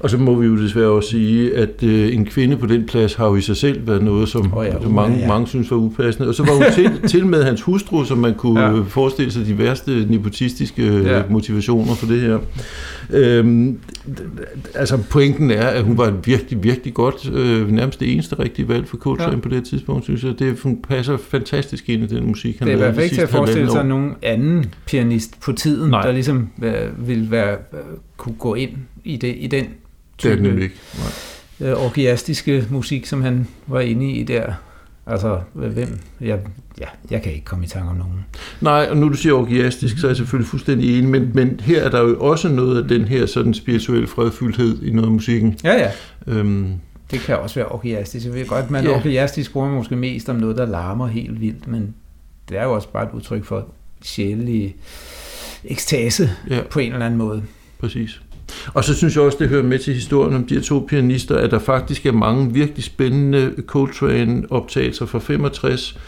[0.00, 3.14] Og så må vi jo desværre også sige, at øh, en kvinde på den plads
[3.14, 5.28] har jo i sig selv været noget, som, oh ja, som mange, ja, ja.
[5.28, 6.28] mange synes var upassende.
[6.28, 8.80] Og så var hun til, til med hans hustru, som man kunne ja.
[8.80, 11.22] forestille sig de værste nepotistiske ja.
[11.30, 12.38] motivationer for det her.
[13.10, 13.80] Øhm,
[14.74, 18.68] altså pointen er, at hun var en virkelig, virkelig godt, øh, nærmest det eneste rigtige
[18.68, 19.40] valg for Coltrane ja.
[19.40, 20.38] på det tidspunkt, synes jeg.
[20.38, 23.16] Det hun passer fantastisk ind i den musik, han Det er i hvert fald ikke
[23.16, 26.02] til at forestille sig nogen anden pianist på tiden, Nej.
[26.02, 27.78] der ligesom øh, ville være, øh,
[28.16, 28.70] kunne gå ind
[29.04, 29.66] i, det, i den
[30.18, 30.74] type det er ikke.
[31.60, 31.70] Nej.
[31.70, 34.52] Øh, orgiastiske musik, som han var inde i der.
[35.06, 35.98] Altså, hvem?
[36.20, 36.38] Jeg,
[36.80, 38.24] ja, jeg kan ikke komme i tanke om nogen.
[38.60, 41.82] Nej, og nu du siger orgiastisk, så er jeg selvfølgelig fuldstændig enig, men, men her
[41.82, 45.58] er der jo også noget af den her sådan spirituelle fredfyldthed i noget af musikken.
[45.64, 45.90] Ja, ja.
[46.26, 46.72] Øhm,
[47.10, 48.26] det kan også være orgiastisk.
[48.26, 48.96] Jeg ved godt, man ja.
[48.96, 51.94] orgiastisk bruger man måske mest om noget, der larmer helt vildt, men
[52.48, 53.68] det er jo også bare et udtryk for
[54.02, 54.76] sjælelig
[55.64, 56.60] ekstase ja.
[56.70, 57.42] på en eller anden måde.
[57.78, 58.22] Præcis.
[58.74, 61.36] Og så synes jeg også, det hører med til historien om de her to pianister,
[61.36, 65.98] at der faktisk er mange virkelig spændende Coltrane-optagelser fra 65,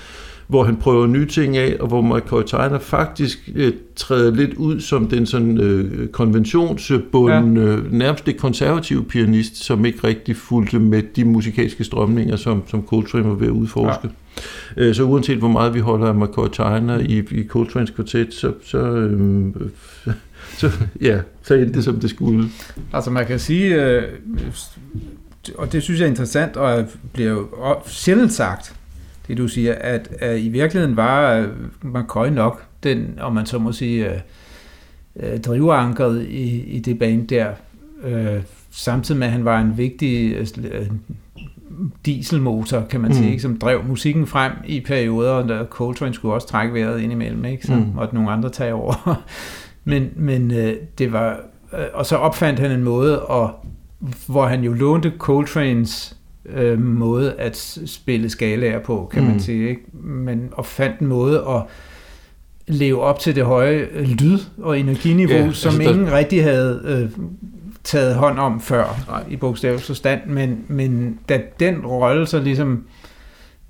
[0.48, 4.81] hvor han prøver nye ting af, og hvor McCoy Tyner faktisk øh, træder lidt ud
[4.81, 7.66] som den sådan øh, konventionsbundne, ja.
[7.66, 12.87] øh, nærmest det konservative pianist, som ikke rigtig fulgte med de musikalske strømninger, som, som
[12.87, 14.11] Coltrane var ved at udforske.
[14.77, 14.83] Ja.
[14.83, 18.53] Øh, så uanset hvor meget vi holder af McCoy Tyner i, i Coltrane's kvartet, så,
[18.64, 19.53] så øh,
[20.56, 22.48] så, ja, så endte det, som det skulle.
[22.92, 24.02] Altså man kan sige, øh,
[25.54, 27.48] og det synes jeg er interessant, og bliver jo
[27.87, 28.74] sjældent sagt,
[29.28, 31.48] det du siger, at, at i virkeligheden var øh,
[31.82, 34.20] McCoy nok den, om man så må sige, øh,
[35.16, 37.50] øh, drivankeret i, i det band der,
[38.04, 40.87] øh, samtidig med, at han var en vigtig øh,
[42.06, 43.16] dieselmotor, kan man mm.
[43.16, 47.44] sige, ikke, som drev musikken frem i perioder, og Coltrane skulle også trække vejret indimellem,
[47.44, 47.87] ikke, så mm.
[47.94, 49.22] måtte nogle andre tage over.
[49.88, 51.40] Men, men øh, det var...
[51.72, 53.55] Øh, og så opfandt han en måde, og,
[54.27, 56.14] hvor han jo lånte Coltrane's
[56.55, 59.29] øh, måde at spille skalaer på, kan mm.
[59.29, 59.68] man sige.
[59.68, 59.83] Ikke?
[59.92, 61.62] Men og fandt en måde at
[62.66, 66.16] leve op til det høje lyd- og energiniveau, altså som ingen der...
[66.16, 67.24] rigtig havde øh,
[67.85, 69.24] taget hånd om før Nej.
[69.31, 70.20] i bogstavelig forstand.
[70.27, 72.85] Men, men da den rolle så ligesom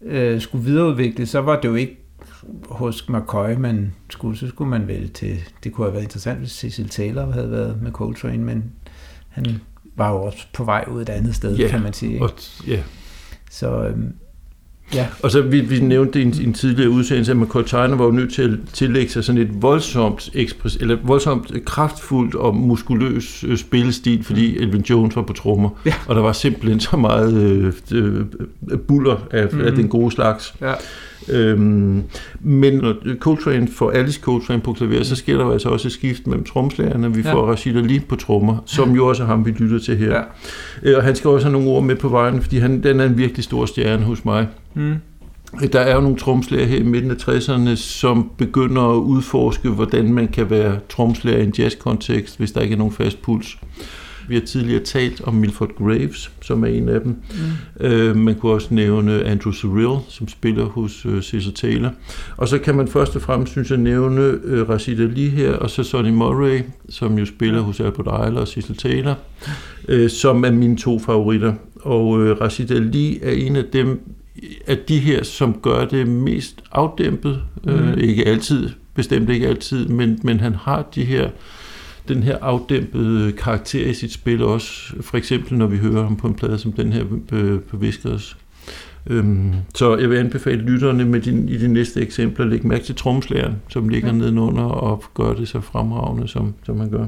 [0.02, 1.97] øh, skulle videreudvikles, så var det jo ikke
[2.70, 6.50] hos McCoy, man skulle, så skulle man vel til, det kunne have været interessant, hvis
[6.50, 8.72] Cecil Taylor havde været med Coltrane, men
[9.28, 9.60] han
[9.96, 12.22] var jo også på vej ud et andet sted, yeah, kan man sige.
[12.22, 12.30] Og,
[12.68, 12.82] yeah.
[13.50, 14.14] Så øhm,
[14.94, 15.06] Ja.
[15.22, 18.10] Og så vi, vi nævnte i en, en tidligere udsendelse, at McCoy Tyner var jo
[18.10, 23.58] nødt til at tillægge sig sådan et voldsomt, ekspres, eller voldsomt kraftfuldt og muskuløs øh,
[23.58, 24.62] spillestil, fordi mm.
[24.62, 25.70] Elvin Jones var på trommer.
[25.86, 25.94] Ja.
[26.06, 28.24] Og der var simpelthen så meget øh, øh,
[28.78, 29.60] buller af, mm.
[29.60, 30.54] af den gode slags.
[30.60, 30.74] Ja.
[31.30, 32.02] Øhm,
[32.40, 35.92] men når Coltrane får Alice Coltrane på klaver, så sker der jo altså også et
[35.92, 37.14] skift mellem tromslærerne.
[37.14, 37.32] Vi ja.
[37.32, 40.14] får Rashid Ali på trommer, som jo også er ham, vi lytter til her.
[40.14, 40.22] Ja.
[40.82, 43.04] Øh, og han skal også have nogle ord med på vejen, fordi han, den er
[43.04, 44.46] en virkelig stor stjerne hos mig.
[44.74, 44.94] Mm.
[45.72, 50.12] Der er jo nogle tromslærer her i midten af 60'erne, som begynder at udforske, hvordan
[50.12, 53.58] man kan være tromslærer i en jazzkontekst, hvis der ikke er nogen fast puls.
[54.28, 57.16] Vi har tidligere talt om Milford Graves, som er en af dem.
[57.80, 57.86] Mm.
[57.86, 61.90] Øh, man kunne også nævne Andrew Cyril, som spiller hos øh, Cecil Taylor.
[62.36, 65.70] Og så kan man først og fremmest, synes jeg, nævne øh, Rashid Ali her, og
[65.70, 69.14] så Sonny Murray, som jo spiller hos Albert Eiler og Cecil Taylor,
[69.88, 71.54] øh, som er mine to favoritter.
[71.80, 74.00] Og øh, Rashid Ali er en af dem,
[74.66, 77.42] af de her, som gør det mest afdæmpet.
[77.68, 77.88] Øh, mm.
[77.88, 81.28] Øh, ikke altid, bestemt ikke altid, men, men han har de her
[82.08, 86.26] den her afdæmpede karakter i sit spil også, for eksempel når vi hører ham på
[86.26, 87.04] en plade som den her
[87.68, 88.36] på Viskers.
[89.06, 92.84] Øhm, så jeg vil anbefale lytterne med din, i de næste eksempler at lægge mærke
[92.84, 94.14] til tromslæren, som ligger ja.
[94.14, 97.06] nedenunder og gør det så fremragende, som, som han gør.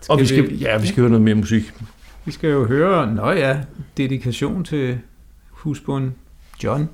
[0.00, 1.72] Skal og vi skal, vi, ja, vi skal høre noget mere musik.
[2.24, 3.60] Vi skal jo høre, nå ja,
[3.96, 4.98] dedikation til
[5.50, 6.14] husbunden
[6.64, 6.88] John.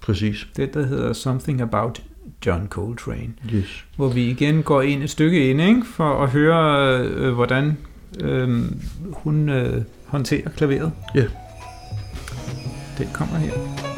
[0.00, 0.48] Præcis.
[0.56, 2.02] Det, der hedder Something About
[2.46, 3.32] John Coltrane.
[3.54, 3.84] Yes.
[3.96, 5.82] Hvor vi igen går ind et stykke ind, ikke?
[5.84, 7.76] for at høre, øh, hvordan
[8.20, 8.60] øh,
[9.12, 10.92] hun øh, håndterer klaveret.
[11.14, 11.20] Ja.
[11.20, 11.30] Yeah.
[12.98, 13.89] Den kommer her.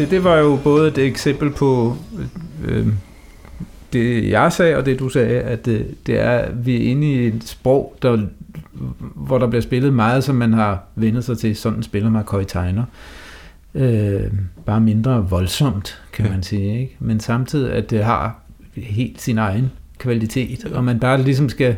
[0.00, 1.96] Altså, det var jo både et eksempel på
[2.64, 2.86] øh,
[3.92, 7.12] det, jeg sagde, og det, du sagde, at det, det er, at vi er inde
[7.12, 8.26] i et sprog, der,
[9.14, 11.56] hvor der bliver spillet meget, som man har vendt sig til.
[11.56, 12.84] Sådan spiller McCoy Tegner.
[13.74, 14.32] Øh,
[14.66, 16.30] bare mindre voldsomt, kan ja.
[16.30, 16.80] man sige.
[16.80, 16.96] Ikke?
[17.00, 18.38] Men samtidig, at det har
[18.76, 21.76] helt sin egen kvalitet, og man bare ligesom skal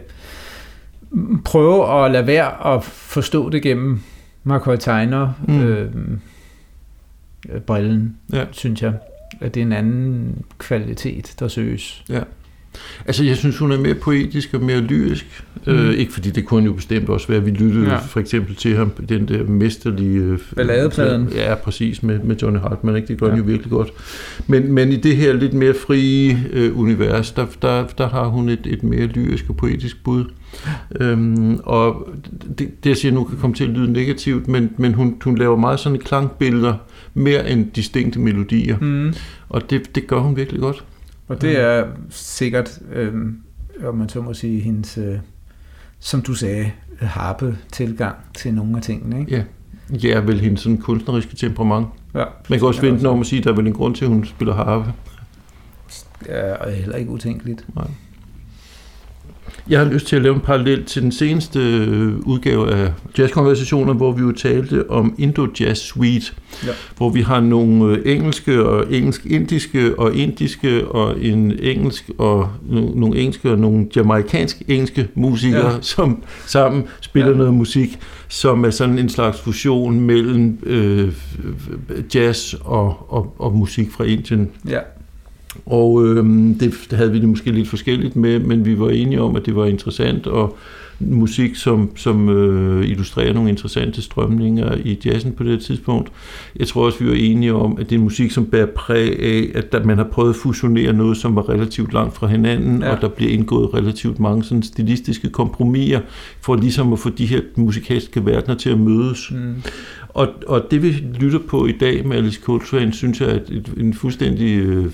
[1.45, 4.01] prøve at lade være at forstå det gennem
[4.45, 5.61] McCoy Tegner mm.
[5.61, 5.91] øh,
[7.67, 8.45] brillen, ja.
[8.51, 8.93] synes jeg.
[9.41, 12.05] At det er en anden kvalitet, der søges.
[12.09, 12.21] Ja.
[13.07, 15.45] Altså, jeg synes, hun er mere poetisk og mere lyrisk.
[15.67, 15.73] Mm.
[15.73, 17.97] Øh, ikke fordi det kunne jo bestemt også være, vi lyttede ja.
[17.97, 20.19] for eksempel til ham, den der mesterlige...
[20.19, 21.29] Øh, Balladepladen.
[21.35, 22.97] Ja, præcis, med, med Johnny Hartman.
[22.97, 23.09] Ikke?
[23.09, 23.37] Det gør ja.
[23.37, 23.93] jo virkelig godt.
[24.47, 28.49] Men, men i det her lidt mere frie øh, univers, der, der, der har hun
[28.49, 30.25] et, et mere lyrisk og poetisk bud.
[31.01, 32.09] Øhm, og
[32.59, 35.39] det, det, jeg siger nu, kan komme til at lyde negativt, men, men hun, hun
[35.39, 36.75] laver meget sådan klangbilleder,
[37.17, 38.79] mere end distinkte melodier.
[38.79, 39.15] Mm.
[39.49, 40.85] Og det, det gør hun virkelig godt.
[41.29, 43.15] Og det er sikkert, øh,
[43.85, 45.19] om man så må sige, hendes, øh,
[45.99, 49.21] som du sagde, harpe tilgang til nogle af tingene.
[49.21, 49.37] Ikke?
[49.37, 49.43] Ja.
[50.09, 51.87] Ja, vel hendes sådan kunstneriske temperament.
[52.15, 54.05] Ja, Man kan også vente om at sige, at der er vel en grund til,
[54.05, 54.93] at hun spiller harpe.
[56.29, 57.67] Ja, og heller ikke utænkeligt.
[57.75, 57.87] Nej.
[59.69, 63.95] Jeg har lyst til at lave en parallel til den seneste øh, udgave af jazzkonversationer,
[63.95, 66.33] hvor vi jo talte om Indo-Jazz Suite,
[66.67, 66.73] ja.
[66.97, 72.51] hvor vi har nogle øh, engelske og engelsk-indiske og indiske og en engelsk og
[72.95, 75.81] nogle engelske og nogle jamaikansk-engelske musikere, ja.
[75.81, 77.37] som sammen spiller ja.
[77.37, 77.99] noget musik,
[78.29, 81.13] som er sådan en slags fusion mellem øh,
[82.15, 84.51] jazz og, og, og musik fra Indien.
[84.69, 84.79] Ja.
[85.67, 86.25] Og øh,
[86.61, 89.57] det havde vi det måske lidt forskelligt med, men vi var enige om, at det
[89.57, 90.57] var interessant, og
[91.01, 96.13] musik, som, som øh, illustrerer nogle interessante strømninger i jazzen på det tidspunkt.
[96.57, 99.51] Jeg tror også, vi var enige om, at det er musik, som bærer præg af,
[99.55, 102.95] at der, man har prøvet at fusionere noget, som var relativt langt fra hinanden, ja.
[102.95, 106.01] og der bliver indgået relativt mange sådan, stilistiske kompromiser,
[106.41, 109.31] for ligesom at få de her musikalske verdener til at mødes.
[109.31, 109.55] Mm.
[110.09, 110.89] Og, og det vi
[111.21, 114.91] lytter på i dag med Alice Coltrane, synes jeg er et, en fuldstændig øh,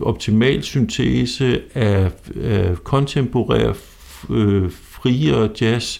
[0.00, 2.10] optimal syntese af,
[2.42, 3.72] af kontemporær
[4.30, 4.70] øh,
[5.02, 5.98] friere jazz,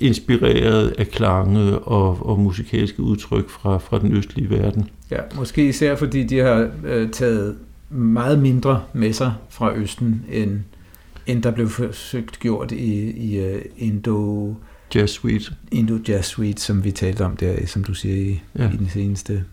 [0.00, 4.88] inspireret af klange og, og musikalske udtryk fra, fra den østlige verden.
[5.10, 7.56] Ja, måske især fordi de har øh, taget
[7.90, 10.60] meget mindre med sig fra Østen, end,
[11.26, 14.54] end der blev forsøgt gjort i, i uh, Indo...
[14.94, 15.52] Jazz Suite.
[15.72, 18.70] Indo Jazz Suite, som vi talte om der, som du siger, i, ja.
[18.70, 19.44] i den seneste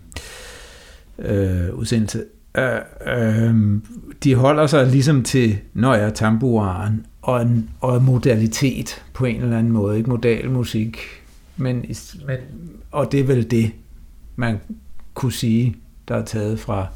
[1.19, 2.23] øh, udsendelse.
[2.57, 2.63] Uh,
[3.07, 3.81] uh,
[4.23, 9.25] de holder sig ligesom til, når jeg er tamburen og en, og en modalitet på
[9.25, 10.97] en eller anden måde, ikke modal musik,
[11.57, 11.85] men,
[12.27, 12.37] men,
[12.91, 13.71] og det er vel det,
[14.35, 14.59] man
[15.13, 15.75] kunne sige,
[16.07, 16.87] der er taget fra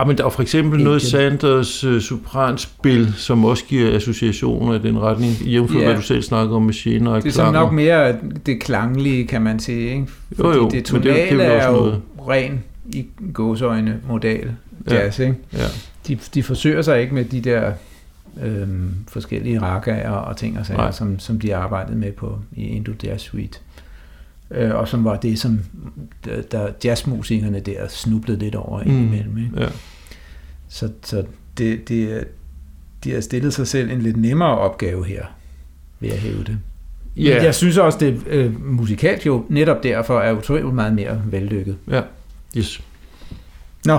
[0.00, 4.78] Ja, men der er for eksempel noget Sanders uh, sopranspil, som også giver associationer i
[4.78, 5.84] den retning, jævnfør ja.
[5.84, 8.16] hvad du selv snakker om med og Det er nok mere
[8.46, 9.90] det klanglige, kan man sige.
[9.90, 10.06] Ikke?
[10.36, 12.00] Fordi jo, jo, det tonale det, det er, er jo noget.
[12.28, 14.54] ren i gåsøjne modal
[14.90, 15.20] jazz.
[15.20, 15.24] Ja.
[15.24, 15.36] Ikke?
[15.52, 15.64] Ja.
[16.08, 17.72] De, de forsøger sig ikke med de der
[18.42, 22.92] øhm, forskellige ragaer og ting og sager, som, som de arbejdede med på i Indo
[23.04, 23.58] Jazz Suite.
[24.50, 25.60] Øh, og som var det, som
[26.24, 28.90] der, der jazzmusikerne der snublede lidt over mm.
[28.90, 29.38] imellem.
[29.38, 29.60] Ikke?
[29.60, 29.68] Ja.
[30.68, 31.24] Så, så
[31.58, 32.24] det, det,
[33.04, 35.24] de har stillet sig selv en lidt nemmere opgave her,
[36.00, 36.58] ved at hæve det.
[37.18, 37.36] Yeah.
[37.36, 41.76] Men jeg synes også, det øh, musikalt jo netop derfor er utroligt meget mere vellykket.
[41.90, 42.02] Ja,
[42.56, 42.82] yes.
[43.84, 43.98] Nå,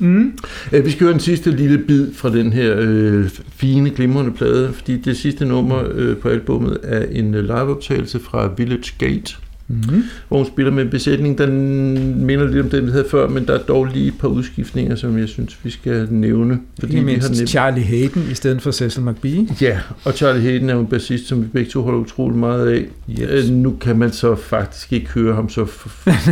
[0.00, 0.32] Mm.
[0.72, 4.72] Øh, vi skal høre den sidste lille bid fra den her øh, fine, glimrende plade,
[4.72, 9.36] fordi det sidste nummer øh, på albummet er en øh, liveoptagelse fra Village Gate
[9.70, 10.04] mm-hmm.
[10.28, 13.46] hvor hun spiller med en besætning, der minder lidt om den, vi havde før, men
[13.46, 16.58] der er dog lige et par udskiftninger, som jeg synes, vi skal nævne.
[16.80, 19.46] Fordi Ikke mindst vi har Charlie Hayden i stedet for Cecil McBee.
[19.60, 22.68] Ja, og Charlie Hayden er jo en bassist, som vi begge to holder utrolig meget
[22.68, 22.86] af.
[23.10, 23.50] Yes.
[23.50, 25.66] Øh, nu kan man så faktisk ikke høre ham så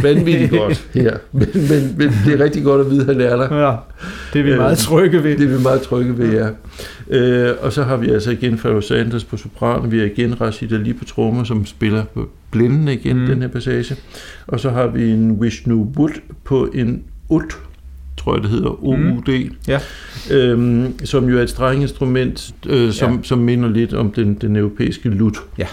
[0.02, 3.36] vanvittigt godt her, men, men, men det er rigtig godt at vide, at han er
[3.36, 3.66] der.
[3.66, 3.76] Ja,
[4.32, 5.38] det er vi meget trygge ved.
[5.38, 6.48] Det er vi meget trygge ved, ja.
[7.10, 10.72] Øh, og så har vi altså igen Pharoah Sanders på sopran, vi har igen Rashid
[10.72, 13.26] Ali på trommer, som spiller på blændende igen, mm.
[13.26, 13.96] den her passage.
[14.46, 17.58] Og så har vi en Vishnu Wood på en ut,
[18.16, 19.56] tror jeg det hedder, OUD, mm.
[19.68, 19.80] ja.
[20.30, 23.18] øhm, som jo er et strenginstrument, øh, som, ja.
[23.22, 25.38] som minder lidt om den, den europæiske lut.
[25.58, 25.66] Ja.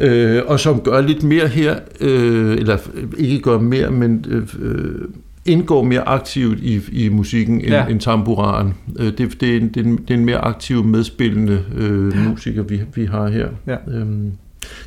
[0.00, 2.78] Øh, og som gør lidt mere her, øh, eller
[3.18, 5.08] ikke gør mere, men øh, øh
[5.46, 7.86] indgår mere aktivt i, i musikken end, ja.
[7.86, 8.74] end tamburaren.
[8.98, 12.80] Øh, det, det, det, er en, det er en mere aktiv medspillende øh, musiker, vi,
[12.94, 13.48] vi har her.
[13.66, 13.76] Ja.
[13.88, 14.32] Øhm,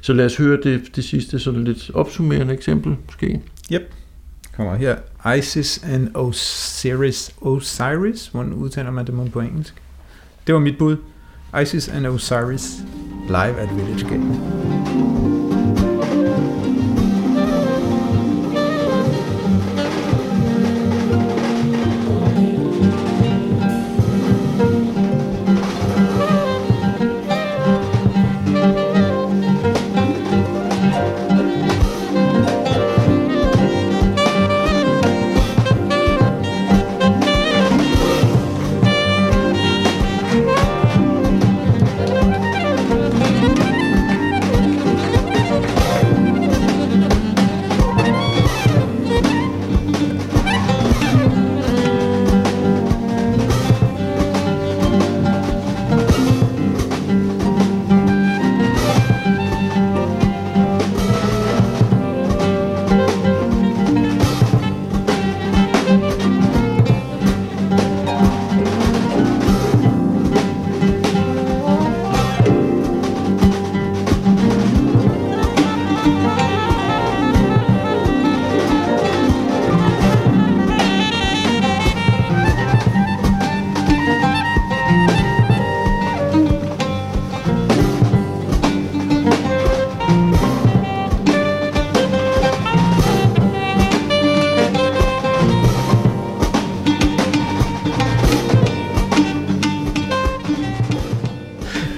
[0.02, 3.42] så lad os høre det, det sidste sådan lidt opsummerende eksempel, måske.
[3.74, 3.94] Yep.
[4.56, 4.96] kommer her.
[5.38, 7.36] Isis and Osiris.
[7.42, 8.28] Osiris?
[8.28, 9.74] Hvordan udtaler man det på engelsk?
[10.48, 10.98] Det var mit bud.
[11.62, 12.78] Isis and Osiris
[13.28, 15.27] live at Village Gate.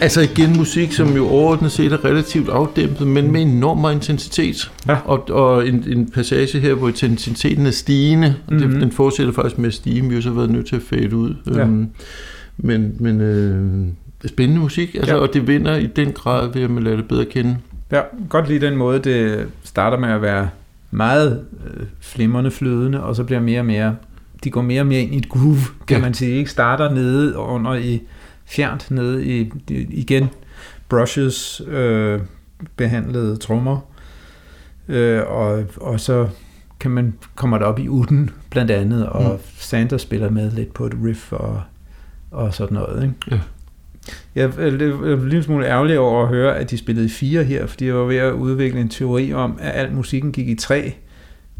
[0.10, 4.72] Altså igen musik, som jo overordnet set er relativt afdæmpet, men med enorm intensitet.
[4.88, 4.97] Ja.
[5.05, 8.72] Og, og en, en passage her, hvor intensiteten er stigende, mm-hmm.
[8.72, 11.16] det, den fortsætter faktisk med at stige, vi har så været nødt til at fade
[11.16, 11.36] ud.
[11.55, 11.60] Ja.
[11.60, 11.89] Øhm,
[12.57, 13.88] men men øh,
[14.26, 15.22] spændende musik, altså, ja.
[15.22, 17.57] og det vinder i den grad ved at man lader det bedre kende.
[17.91, 20.49] Ja, godt lide den måde, det starter med at være
[20.91, 23.95] meget øh, flimrende flydende, og så bliver mere og mere,
[24.43, 26.03] de går mere og mere ind i et groove, kan ja.
[26.03, 26.51] man sige, ikke?
[26.51, 28.01] Starter nede under i
[28.49, 29.51] fjernt nede i,
[29.89, 30.29] igen,
[30.89, 32.19] brushes, øh,
[32.75, 33.79] behandlede trommer,
[34.87, 36.27] øh, og, og så
[36.79, 39.39] kan man kommer der op i uden blandt andet, og mm.
[39.57, 41.61] Sanders spiller med lidt på et riff og,
[42.31, 43.03] og sådan noget.
[43.03, 43.15] Ikke?
[43.31, 43.39] Ja.
[44.35, 47.85] Jeg er en lille smule ærgerlig over at høre, at de spillede fire her, fordi
[47.85, 50.93] jeg var ved at udvikle en teori om, at al musikken gik i tre.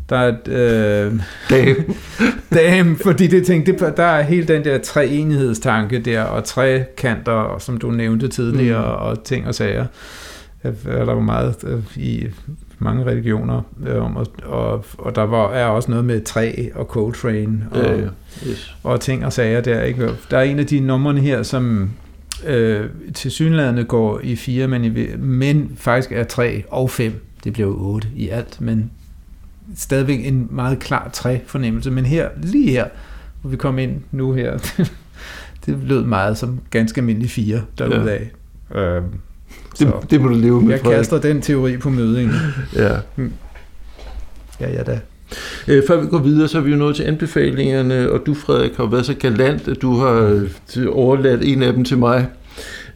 [0.10, 0.48] Der er et...
[0.48, 1.14] Øh,
[1.50, 1.96] Damn.
[2.54, 7.56] Damn, fordi det tænkte, det, der er hele den der treenhedstanke der, og tre kanter,
[7.60, 9.08] som du nævnte tidligere, mm.
[9.08, 9.86] og ting og sager.
[10.64, 12.28] Der var meget øh, i
[12.80, 16.86] mange religioner øh, om, og, og, og der var, er også noget med træ og
[16.86, 18.08] Coltrane og, ja, ja.
[18.48, 18.76] Yes.
[18.84, 19.82] og ting og sager der.
[19.82, 20.10] Ikke?
[20.32, 21.90] Der er en af de numrene her, som
[22.48, 27.14] øh, til synlædende går i fire, men, i, men faktisk er tre og fem.
[27.44, 28.92] Det blev otte i alt, men
[29.76, 32.86] stadigvæk en meget klar træ-fornemmelse, men her, lige her,
[33.42, 34.58] hvor vi kom ind nu her,
[35.66, 38.30] det lød meget som ganske almindelig fire derudaf.
[38.76, 38.80] Ja.
[38.82, 39.06] Øhm,
[39.80, 40.98] det, det må du leve med, Jeg Frederik.
[40.98, 42.36] kaster den teori på mødingen.
[42.76, 42.98] ja.
[43.16, 43.32] Hmm.
[44.60, 45.00] Ja, ja da.
[45.68, 48.76] Øh, før vi går videre, så er vi jo nået til anbefalingerne, og du, Frederik,
[48.78, 50.12] har været så galant, at du har
[50.78, 52.28] øh, overladt en af dem til mig.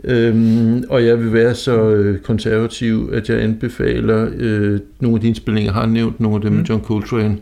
[0.03, 5.27] Øhm, og jeg vil være så øh, konservativ, at jeg anbefaler øh, nogle af de
[5.27, 6.57] indspillinger, jeg har nævnt, nogle af dem mm.
[6.57, 7.37] med John Coltrane.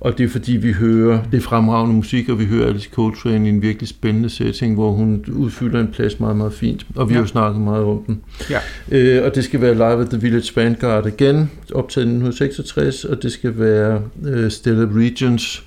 [0.00, 3.48] Og det er fordi, vi hører det fremragende musik, og vi hører Alice Coltrane i
[3.48, 6.86] en virkelig spændende setting, hvor hun udfylder en plads meget, meget fint.
[6.96, 7.18] Og vi ja.
[7.18, 8.20] har jo snakket meget om den.
[8.50, 8.58] Ja.
[8.90, 13.22] Øh, og det skal være Live at the Village Vanguard igen, optaget i 1966, og
[13.22, 15.64] det skal være øh, Stellar Regions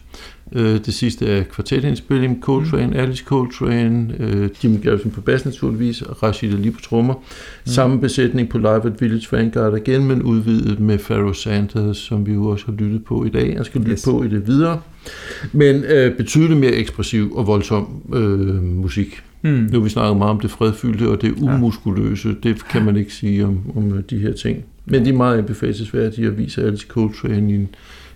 [0.52, 2.94] Øh, det sidste er kvartetindspilling, Coltrane, mm.
[2.94, 7.14] Alice Coltrane, øh, Jimmy Garrison på bas naturligvis, og Rashid Ali på trommer.
[7.14, 7.22] Mm.
[7.66, 12.34] Samme besætning på Live at Village Vanguard igen, men udvidet med Pharoah Sanders, som vi
[12.34, 13.56] jo også har lyttet på i dag.
[13.56, 14.06] Jeg skal lytte yes.
[14.06, 14.82] på i det videre.
[15.52, 19.24] Men øh, betydeligt mere ekspressiv og voldsom øh, musik.
[19.42, 19.52] Mm.
[19.52, 22.36] Nu har vi snakket meget om det fredfyldte og det umuskuløse.
[22.44, 24.66] Det kan man ikke sige om, om de her ting.
[24.86, 27.70] Men de er meget anbefalesværdige at vise Alice Coltrane i en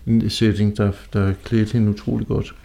[0.08, 2.56] en setting, der, der klædte hende utrolig godt.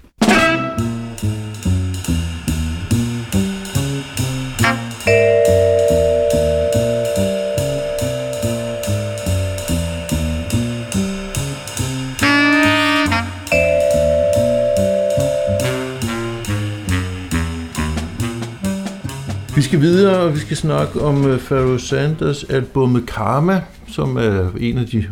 [19.57, 24.51] Vi skal videre, og vi skal snakke om uh, Pharoah Sanders albumet Karma, som er
[24.61, 25.05] en af de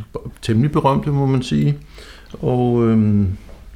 [0.43, 1.79] temmelig berømte, må man sige.
[2.41, 3.29] Og øhm,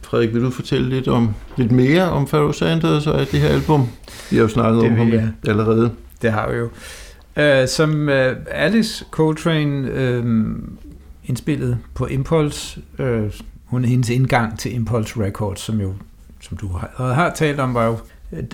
[0.02, 3.88] Frederik, vil du fortælle lidt om lidt mere om Pharoah Sanders og det her album?
[4.30, 5.12] Vi har jo snakket det om ham
[5.48, 5.90] allerede.
[6.22, 6.68] Det har vi jo.
[7.40, 10.24] Uh, som uh, Alice Coltrane uh,
[11.24, 13.06] indspillet på Impulse uh,
[13.64, 15.94] hun hendes indgang til Impulse Records, som jo,
[16.40, 17.96] som du har, har talt om, var jo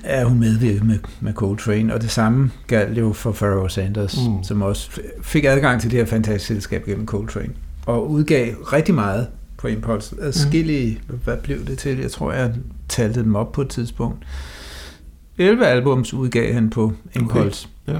[0.04, 4.44] er hun medvirket med, med Coltrane, og det samme galt jo for Pharoah Sanders, mm.
[4.44, 7.52] som også fik adgang til det her fantastiske selskab gennem Coltrane,
[7.86, 9.26] og udgav rigtig meget
[9.62, 10.16] på Impulse.
[10.20, 11.18] Adskillige, mm.
[11.24, 11.98] hvad blev det til?
[11.98, 12.54] Jeg tror, jeg
[12.88, 14.24] talte dem op på et tidspunkt.
[15.38, 17.68] 11 albums udgav han på Impulse.
[17.88, 17.98] Okay.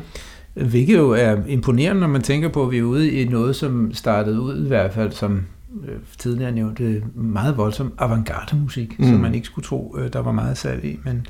[0.57, 0.65] Ja.
[0.65, 3.95] Hvilket jo er imponerende, når man tænker på, at vi er ude i noget, som
[3.95, 5.43] startede ud i hvert fald som
[5.89, 9.05] øh, tidligere nævnte, meget voldsom avantgarde musik, mm.
[9.05, 10.99] som man ikke skulle tro, øh, der var meget salg i.
[11.05, 11.27] Men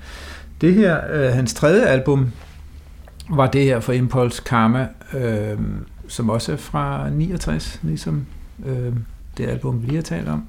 [0.61, 2.29] det her, øh, hans tredje album,
[3.31, 5.59] var det her for Impulse Karma, øh,
[6.09, 8.27] som også er fra 69, ligesom
[8.67, 8.93] øh,
[9.39, 10.43] det album, vi lige har talt om.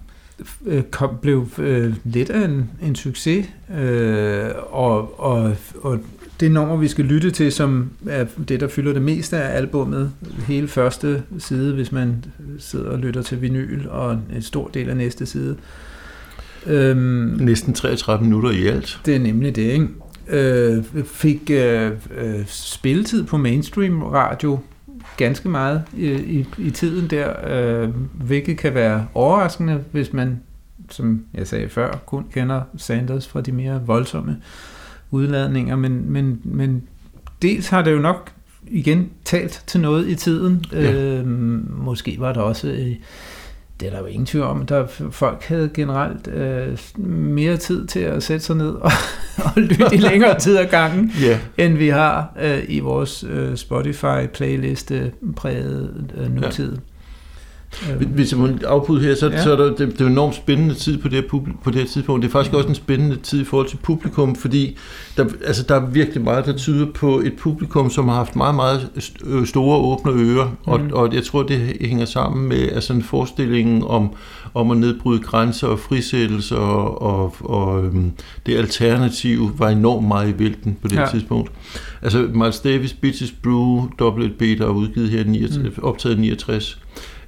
[0.66, 3.46] Øh, kom, blev øh, lidt af en, en succes,
[3.78, 6.00] øh, og, og, og
[6.40, 10.12] det nummer, vi skal lytte til, som er det, der fylder det meste af albummet,
[10.48, 12.26] hele første side, hvis man
[12.60, 15.56] sidder og lytter til vinyl, og en stor del af næste side.
[16.66, 19.00] Øhm, Næsten 33 minutter i alt.
[19.06, 19.88] Det er nemlig det, ikke?
[20.30, 24.60] Øh, fik øh, øh, spilletid på mainstream radio
[25.18, 30.42] ganske meget i, i, i tiden der, øh, hvilket kan være overraskende, hvis man,
[30.90, 34.38] som jeg sagde før, kun kender Sanders fra de mere voldsomme
[35.12, 36.84] udladninger, men, men, men
[37.42, 38.32] dels har det jo nok
[38.68, 40.66] igen talt til noget i tiden.
[40.72, 40.94] Ja.
[40.94, 41.28] Øh,
[41.86, 42.96] måske var der også øh,
[43.80, 44.66] det er der jo ingen tvivl om.
[44.66, 48.92] Der, folk havde generelt øh, mere tid til at sætte sig ned og,
[49.46, 51.40] og lytte i længere tid ad gangen, yeah.
[51.58, 56.72] end vi har øh, i vores øh, Spotify-playliste præget øh, nutid.
[56.72, 56.78] Ja.
[58.08, 59.44] Hvis jeg må afbryde her, så, ja.
[59.44, 61.76] så er der, det, det er en enormt spændende tid på det, her, på det
[61.76, 62.22] her tidspunkt.
[62.22, 64.78] Det er faktisk også en spændende tid i forhold til publikum, fordi
[65.18, 68.56] der, altså, der er virkelig meget, der tyder på et publikum, som har haft meget,
[68.56, 68.90] meget
[69.26, 70.72] øh, store åbne ører, mm.
[70.72, 74.14] og, og jeg tror, det hænger sammen med altså, en forestilling om,
[74.54, 78.12] om at nedbryde grænser og frisættelse, og, og, og øhm,
[78.46, 81.08] det alternativ var enormt meget i vælten på det ja.
[81.12, 81.52] tidspunkt.
[82.02, 85.84] Altså Miles Davis, Bitches Brew, WLB, der er udgivet her, 69, mm.
[85.84, 86.80] optaget 69,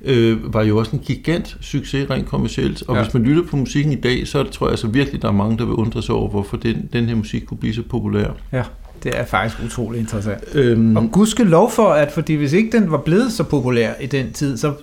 [0.06, 2.84] øh, var jo også en gigant succes rent kommercielt.
[2.88, 3.02] Og ja.
[3.04, 5.58] hvis man lytter på musikken i dag, så tror jeg altså virkelig, der er mange,
[5.58, 8.28] der vil undre sig over, hvorfor den, den her musik kunne blive så populær.
[8.52, 8.64] Ja,
[9.04, 10.44] det er faktisk utrolig interessant.
[10.54, 14.06] Øhm, og gudske lov for, at fordi hvis ikke den var blevet så populær i
[14.06, 14.74] den tid, så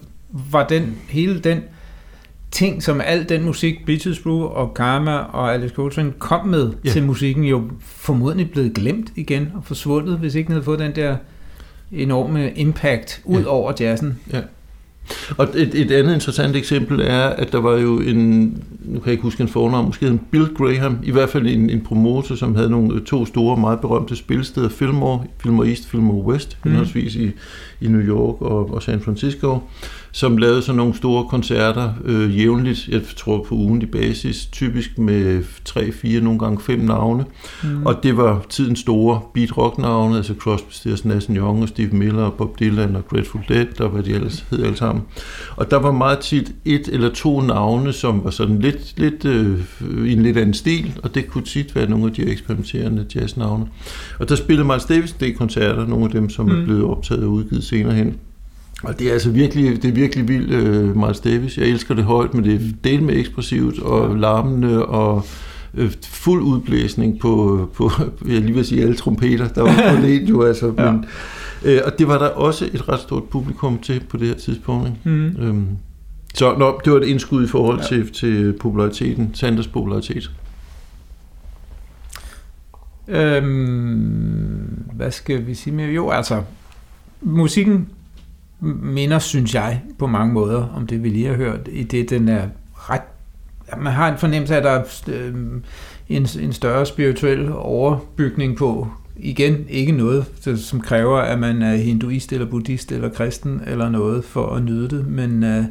[0.51, 1.61] var den hele den
[2.51, 6.91] ting, som al den musik, Beaches Brew og Karma og Alex Coltrane kom med ja.
[6.91, 10.97] til musikken, jo formodentlig blevet glemt igen og forsvundet, hvis ikke den havde fået den
[10.97, 11.17] der
[11.93, 13.49] enorme impact ud ja.
[13.49, 14.19] over jazzen.
[14.33, 14.41] Ja.
[15.37, 18.41] Og et, et andet interessant eksempel er, at der var jo en,
[18.85, 21.71] nu kan jeg ikke huske en fornavn, måske en Bill Graham, i hvert fald en,
[21.71, 26.59] en promotor, som havde nogle to store, meget berømte spilsteder, Fillmore, Fillmore East, Fillmore West,
[26.65, 26.71] mm.
[26.71, 27.31] henholdsvis i,
[27.81, 29.59] i New York og, og San Francisco
[30.13, 35.45] som lavede sådan nogle store koncerter øh, jævnligt, jeg tror på ugenlig basis, typisk med
[35.65, 37.25] tre, fire, nogle gange fem navne.
[37.63, 37.87] Mm.
[37.87, 41.91] Og det var tidens store beat rock navne, altså Crosby, Stills, Nash Young og Steve
[41.91, 45.05] Miller og Bob Dylan og Grateful Dead, der var de ellers hed alle sammen.
[45.57, 49.61] Og der var meget tit et eller to navne, som var sådan lidt, lidt øh,
[50.07, 53.67] i en lidt anden stil, og det kunne tit være nogle af de eksperimenterende jazznavne.
[54.19, 56.61] Og der spillede Miles Davis det koncerter, nogle af dem, som mm.
[56.61, 58.17] er blevet optaget og udgivet senere hen.
[58.83, 61.59] Og det er altså virkelig, det er virkelig vildt, uh, Miles Davis.
[61.59, 65.25] Jeg elsker det højt, men det er del med eksplosivt og larmende og
[65.75, 67.91] uh, fuld udblæsning på, på
[68.29, 70.75] jeg lige vil sige alle trompeter, der var på det jo altså.
[70.79, 70.93] ja.
[70.93, 71.05] Men,
[71.65, 74.89] uh, og det var der også et ret stort publikum til på det her tidspunkt.
[74.89, 75.17] Ikke?
[75.17, 75.49] Mm.
[75.49, 75.69] Um,
[76.35, 77.87] så nå, det var et indskud i forhold ja.
[77.87, 80.31] til, til populariteten, Sanders popularitet.
[83.09, 85.89] Øhm, hvad skal vi sige mere?
[85.89, 86.43] Jo, altså,
[87.21, 87.89] musikken
[88.63, 92.29] minder, synes jeg, på mange måder om det, vi lige har hørt, i det, den
[92.29, 93.03] er ret...
[93.79, 95.35] Man har en fornemmelse af, at der er øh,
[96.09, 98.89] en, en større spirituel overbygning på.
[99.17, 100.25] Igen, ikke noget,
[100.57, 104.89] som kræver, at man er hinduist eller buddhist eller kristen eller noget for at nyde
[104.89, 105.65] det, men øh,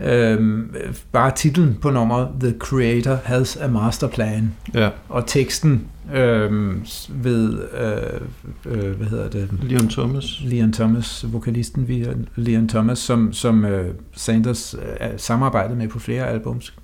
[0.00, 0.66] øh,
[1.12, 4.90] bare titlen på nummeret, The Creator Has a Master Plan, ja.
[5.08, 6.76] og teksten øh,
[7.08, 8.20] ved, øh,
[8.64, 9.48] øh, hvad hedder det?
[9.62, 10.40] Leon Thomas.
[10.44, 16.28] Leon Thomas, vokalisten via Leon Thomas, som, som øh, Sanders øh, samarbejdet med på flere
[16.28, 16.74] albums.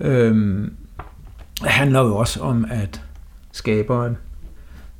[0.00, 0.64] Øh,
[1.62, 3.02] handler jo også om, at
[3.52, 4.16] skaberen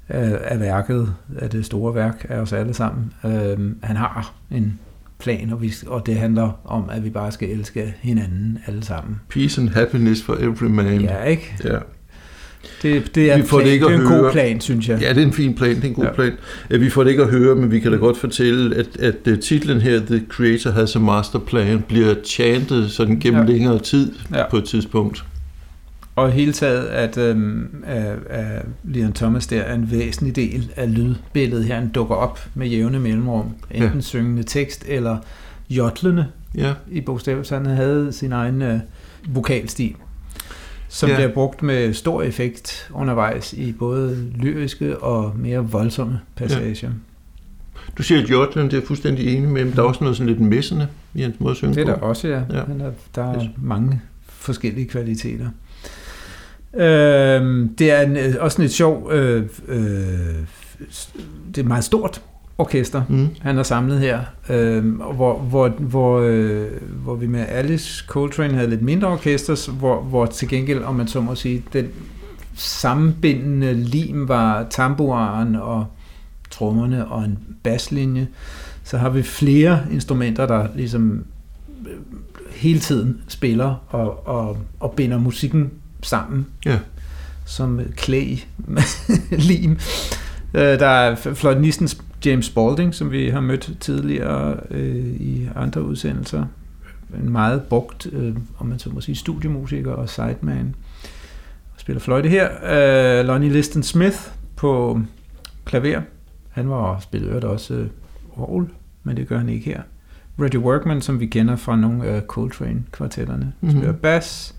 [0.08, 4.78] af, af værket, af det store værk af os alle sammen, øh, han har en
[5.18, 9.20] plan, og, vi, og det handler om, at vi bare skal elske hinanden alle sammen.
[9.28, 11.00] Peace and happiness for every man.
[11.00, 11.56] Ja, ikke?
[11.64, 11.78] Ja.
[12.82, 13.66] Det, det er, vi får plan.
[13.66, 14.22] det, ikke det er en høre.
[14.22, 15.00] god plan, synes jeg.
[15.00, 16.12] Ja, det er en fin plan, det er en god ja.
[16.12, 16.32] plan.
[16.68, 19.38] Vi får det ikke at høre, men vi kan da godt fortælle, at, at øh,
[19.40, 23.52] titlen her, The Creator Has a Master Plan, bliver chantet sådan gennem ja.
[23.52, 24.48] længere tid ja.
[24.50, 25.24] på et tidspunkt.
[26.18, 30.94] Og hele taget, at, øhm, at, at Leon Thomas der er en væsentlig del af
[30.94, 31.74] lydbilledet her.
[31.74, 33.54] Han dukker op med jævne mellemrum.
[33.70, 34.00] Enten ja.
[34.00, 35.18] syngende tekst eller
[35.70, 36.74] jotlende ja.
[36.90, 37.42] i bogstaver.
[37.42, 38.80] Så han havde sin egen øh,
[39.28, 39.94] vokalstil
[40.88, 41.14] som ja.
[41.14, 46.88] bliver brugt med stor effekt undervejs i både lyriske og mere voldsomme passager.
[46.88, 46.88] Ja.
[47.98, 50.88] Du siger, Jotland er fuldstændig enig med, men der er også noget sådan lidt messende
[51.14, 52.42] i hans måde at synge Det er der også, ja.
[52.50, 52.64] ja.
[52.68, 55.48] Men der, der er mange forskellige kvaliteter.
[56.74, 59.78] Øh, det er en, øh, også en et sjov, øh, øh,
[61.54, 62.22] det er meget stort
[62.58, 63.28] orkester, mm.
[63.40, 66.66] han har samlet her, øh, hvor, hvor, hvor, øh,
[67.02, 71.08] hvor vi med Alice Coltrane havde lidt mindre orkester, hvor, hvor til gengæld, om man
[71.08, 71.88] så må sige, den
[72.54, 75.86] sammenbindende lim var tamburen og
[76.50, 78.28] trommerne og en baslinje,
[78.84, 81.24] så har vi flere instrumenter, der ligesom
[81.86, 81.96] øh,
[82.50, 85.70] hele tiden spiller og, og, og binder musikken
[86.02, 86.46] sammen.
[86.66, 86.78] Ja.
[87.44, 88.36] Som klæ
[89.48, 89.78] lim.
[90.54, 91.88] Øh, der er fløjtenisten
[92.24, 96.46] James Spalding, som vi har mødt tidligere øh, i andre udsendelser.
[97.22, 100.74] En meget brugt, øh, om man så må sige, studiemusiker og sideman.
[101.76, 102.48] Spiller fløjte her.
[103.20, 104.18] Øh, Lonnie Liston Smith
[104.56, 105.00] på
[105.64, 106.00] klaver.
[106.50, 107.86] Han var spillet også øh,
[108.36, 108.66] orgel,
[109.02, 109.82] men det gør han ikke her.
[110.40, 113.78] Reggie Workman, som vi kender fra nogle af Coltrane-kvartetterne, mm-hmm.
[113.78, 114.54] spiller bass.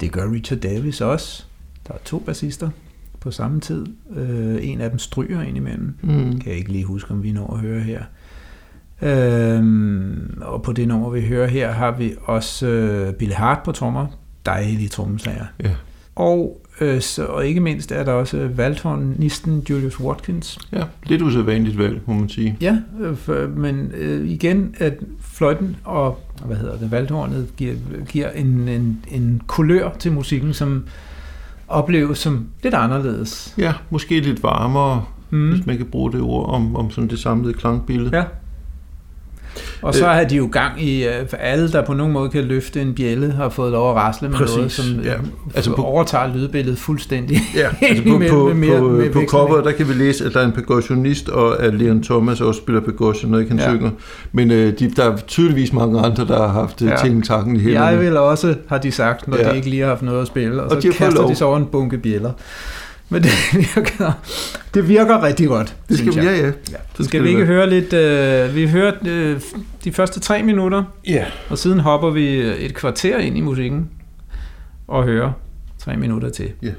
[0.00, 1.44] Det gør Richard Davis også.
[1.88, 2.70] Der er to bassister
[3.20, 3.86] på samme tid.
[4.16, 5.94] Øh, en af dem stryger ind imellem.
[6.02, 6.38] Mm.
[6.40, 8.02] Kan jeg ikke lige huske, om vi når at høre her.
[9.02, 9.64] Øh,
[10.40, 14.06] og på det nummer, vi hører her, har vi også øh, Billy Hart på trommer.
[14.46, 15.46] Dejlige trommeslager.
[15.64, 15.70] Ja.
[16.14, 20.58] Og, øh, så, og ikke mindst er der også valthornisten Julius Watkins.
[20.72, 22.56] Ja, lidt usædvanligt valg, må man sige.
[22.60, 27.74] Ja, øh, for, men øh, igen, at fløjten og hvad hedder det, valthornet giver,
[28.08, 30.84] giver en, en, en kulør til musikken, som
[31.68, 33.54] opleves som lidt anderledes.
[33.58, 35.50] Ja, måske lidt varmere, mm.
[35.50, 38.16] hvis man kan bruge det ord om, om sådan det samlede klangbillede.
[38.16, 38.24] Ja.
[39.82, 42.44] Og så har de jo gang i, øh, for alle, der på nogen måde kan
[42.44, 45.14] løfte en bjælle, har fået lov at rasle med Præcis, noget, som ja.
[45.54, 47.38] altså på, overtager lydbilledet fuldstændig.
[47.56, 50.24] Ja, altså på, med, på, med mere, på, med på cover, der kan vi læse,
[50.24, 53.70] at der er en percussionist, og at Leon Thomas også spiller percussion, når han ja.
[53.70, 53.90] synger.
[54.32, 56.96] Men øh, de, der er tydeligvis mange andre, der har haft øh, ja.
[56.96, 57.86] ting takken i hænderne.
[57.86, 59.50] Jeg vil også, har de sagt, når ja.
[59.50, 61.44] de ikke lige har haft noget at spille, og, og så de kaster de så
[61.44, 62.32] over en bunke bjæller.
[63.10, 64.12] Men det virker,
[64.74, 66.46] det virker rigtig godt, det skal, vi, Ja, ja.
[66.46, 66.76] ja.
[66.94, 67.92] Så skal, vi ikke høre lidt...
[67.92, 69.40] Øh, vi hører øh,
[69.84, 71.26] de første tre minutter, ja.
[71.48, 73.90] og siden hopper vi et kvarter ind i musikken
[74.88, 75.32] og hører
[75.78, 76.52] tre minutter til.
[76.62, 76.72] Ja.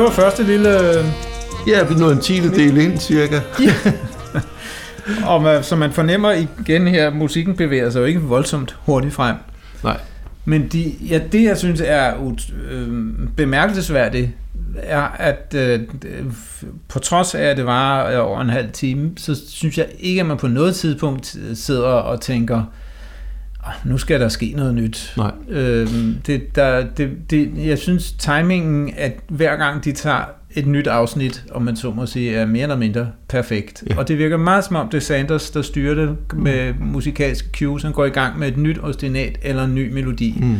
[0.00, 0.70] Det var første lille...
[1.66, 3.40] Ja, vi nåede en tiende del ind, cirka.
[3.60, 3.72] ja.
[5.26, 9.36] Og man, så man fornemmer igen her, musikken bevæger sig jo ikke voldsomt hurtigt frem.
[9.84, 10.00] Nej.
[10.44, 12.32] Men de, ja, det, jeg synes er
[12.70, 12.88] øh,
[13.36, 14.30] bemærkelsesværdigt,
[14.76, 15.80] er, at øh,
[16.88, 20.26] på trods af, at det var over en halv time, så synes jeg ikke, at
[20.26, 22.62] man på noget tidspunkt sidder og tænker,
[23.84, 25.14] nu skal der ske noget nyt.
[25.16, 25.32] Nej.
[25.48, 25.88] Øh,
[26.26, 30.24] det, der, det, det, jeg synes, timingen, at hver gang de tager
[30.54, 33.84] et nyt afsnit, om man så må sige, er mere eller mindre perfekt.
[33.90, 33.98] Ja.
[33.98, 36.86] Og det virker meget som om, det er Sanders, der styrer det med mm.
[36.86, 37.82] musikalske cues.
[37.82, 40.38] Han går i gang med et nyt ostinat eller en ny melodi.
[40.40, 40.58] Mm.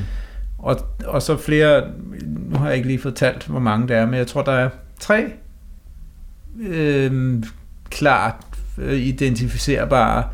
[0.58, 1.82] Og, og så flere,
[2.26, 4.68] nu har jeg ikke lige fortalt, hvor mange der er, men jeg tror, der er
[5.00, 5.24] tre
[6.60, 7.42] øh,
[7.90, 8.34] klart
[8.78, 10.24] øh, identificerbare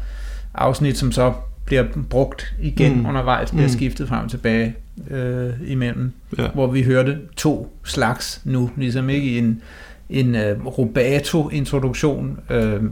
[0.55, 1.33] afsnit, som så
[1.67, 3.07] bliver brugt igen mm.
[3.07, 3.73] undervejs, bliver mm.
[3.73, 4.75] skiftet frem og tilbage
[5.11, 6.49] øh, imellem, ja.
[6.49, 9.63] hvor vi hørte to slags nu, ligesom ikke i en,
[10.11, 12.83] en uh, rubato-introduktion øh,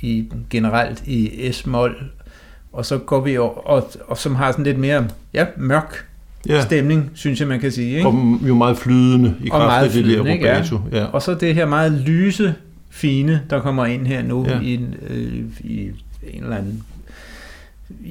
[0.00, 1.96] i, generelt i S-mol,
[2.72, 6.06] og så går vi over, og, og som har sådan lidt mere ja, mørk
[6.48, 6.62] ja.
[6.62, 7.96] stemning, synes jeg, man kan sige.
[7.96, 8.08] Ikke?
[8.08, 10.80] Og jo meget flydende i kraft af det der rubato.
[10.92, 10.98] Ja.
[10.98, 11.04] Ja.
[11.04, 12.54] Og så det her meget lyse,
[12.90, 14.60] fine, der kommer ind her nu ja.
[14.60, 15.90] i, en, øh, i
[16.32, 16.82] en eller anden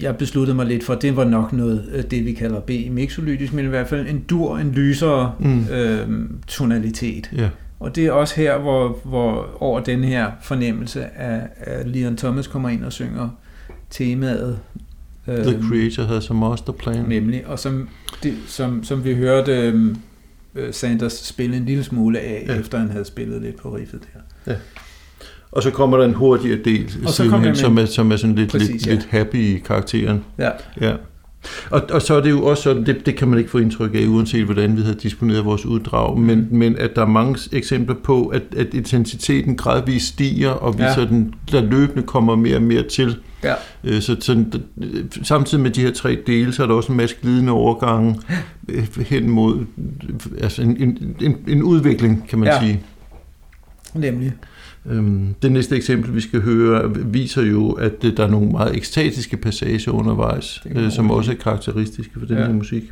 [0.01, 2.71] jeg besluttede mig lidt for, at det var nok noget, øh, det vi kalder B
[2.89, 5.67] mixolytisk, men i hvert fald en dur, en lysere mm.
[5.67, 6.09] øh,
[6.47, 7.31] tonalitet.
[7.39, 7.49] Yeah.
[7.79, 12.47] Og det er også her, hvor, hvor over den her fornemmelse af, af Leon Thomas
[12.47, 13.29] kommer ind og synger
[13.89, 14.59] temaet.
[15.27, 17.05] Øh, The Creator has a master plan.
[17.05, 17.89] Nemlig, og som,
[18.23, 19.73] det, som, som vi hørte
[20.55, 22.59] øh, Sanders spille en lille smule af, ja.
[22.59, 24.51] efter han havde spillet lidt på riffet der.
[24.51, 24.57] Ja.
[25.51, 28.51] Og så kommer der en hurtigere del, så sidenhen, som, er, som er sådan lidt,
[28.51, 28.91] Præcis, lidt, ja.
[28.91, 30.23] lidt happy i karakteren.
[30.39, 30.49] Ja.
[30.81, 30.93] ja.
[31.69, 33.95] Og, og så er det jo også sådan, det, det kan man ikke få indtryk
[33.95, 37.95] af, uanset hvordan vi havde disponeret vores uddrag, men, men at der er mange eksempler
[38.03, 40.93] på, at, at intensiteten gradvist stiger, og vi ja.
[40.93, 43.17] sådan, der løbende kommer mere og mere til.
[43.43, 43.53] Ja.
[43.83, 44.53] Øh, så sådan,
[45.23, 48.19] samtidig med de her tre dele, så er der også en masse glidende overgange
[48.69, 49.65] øh, hen mod
[50.41, 52.59] altså en, en, en, en udvikling, kan man ja.
[52.59, 52.81] sige.
[53.93, 54.33] Nemlig.
[54.89, 59.37] Øhm, det næste eksempel, vi skal høre, viser jo, at der er nogle meget ekstatiske
[59.37, 62.45] passager undervejs, øh, som også er karakteristiske for den ja.
[62.45, 62.83] her musik.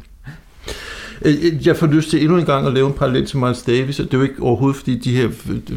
[1.25, 3.61] Øh, øh, jeg får lyst til endnu en gang at lave en parallel til Miles
[3.61, 5.29] Davis, og det er jo ikke overhovedet, fordi de her,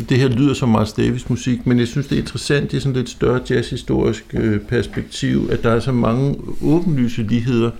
[0.08, 2.96] det her lyder som Miles Davis musik, men jeg synes, det er interessant i sådan
[2.96, 4.34] lidt større jazzhistorisk
[4.68, 7.70] perspektiv, at der er så mange åbenlyse ligheder.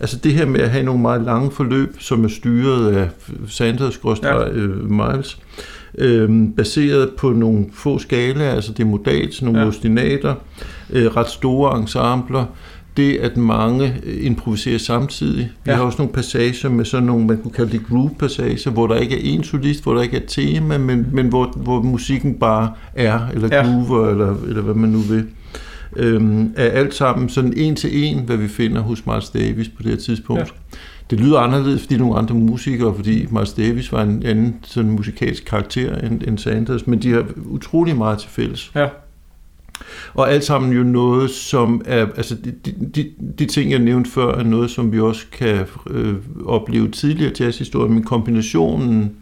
[0.00, 3.08] Altså det her med at have nogle meget lange forløb, som er styret af
[3.48, 4.48] Sanders, ja.
[4.88, 5.38] Miles,
[5.98, 9.66] øh, baseret på nogle få skalaer, altså det er modalt, nogle ja.
[9.66, 10.34] ostinater,
[10.90, 12.44] øh, ret store ensembler,
[12.96, 15.50] det at mange øh, improviserer samtidig.
[15.64, 15.76] Vi ja.
[15.76, 19.14] har også nogle passager med sådan nogle, man kunne kalde det groove-passager, hvor der ikke
[19.14, 23.20] er en solist, hvor der ikke er tema, men, men hvor, hvor musikken bare er,
[23.34, 23.62] eller ja.
[23.62, 25.26] groover, eller, eller hvad man nu vil.
[25.96, 29.82] Øhm, er alt sammen sådan en til en, hvad vi finder hos Miles Davis på
[29.82, 30.40] det her tidspunkt.
[30.40, 30.78] Ja
[31.10, 35.44] det lyder anderledes, fordi nogle andre musikere, fordi Miles Davis var en anden sådan musikalsk
[35.44, 38.70] karakter end, end Sanders, men de har utrolig meget til fælles.
[38.74, 38.88] Ja.
[40.14, 44.34] Og alt sammen jo noget, som er, altså de, de, de ting, jeg nævnte før,
[44.34, 49.16] er noget, som vi også kan øh, opleve tidligere jazzhistorie, men kombinationen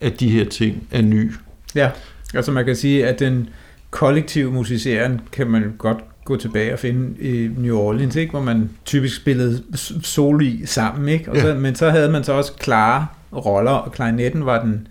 [0.00, 1.32] af de her ting er ny.
[1.74, 1.90] Ja,
[2.34, 3.48] altså man kan sige, at den
[3.90, 8.30] kollektive musiceren kan man godt gå tilbage og finde i New Orleans, ikke?
[8.30, 9.62] hvor man typisk spillede
[10.02, 11.30] soli sammen, ikke?
[11.30, 11.54] Og så, ja.
[11.54, 14.88] men så havde man så også klare roller, og klarinetten var den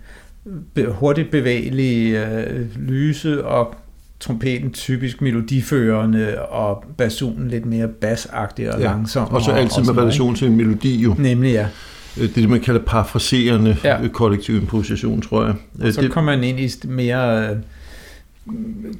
[0.88, 3.74] hurtigt bevægelige øh, lyse, og
[4.20, 8.84] trompeten typisk melodiførende, og basunen lidt mere bassagtig og ja.
[8.84, 9.28] langsom.
[9.28, 11.14] Og så altid og med relation til en melodi jo.
[11.18, 11.68] Nemlig, ja.
[12.16, 14.08] Øh, det er det, man kalder parafraserende ja.
[14.12, 15.54] kollektiv improvisation, tror jeg.
[15.86, 17.48] Og så det, kommer man ind i mere...
[17.50, 17.56] Øh,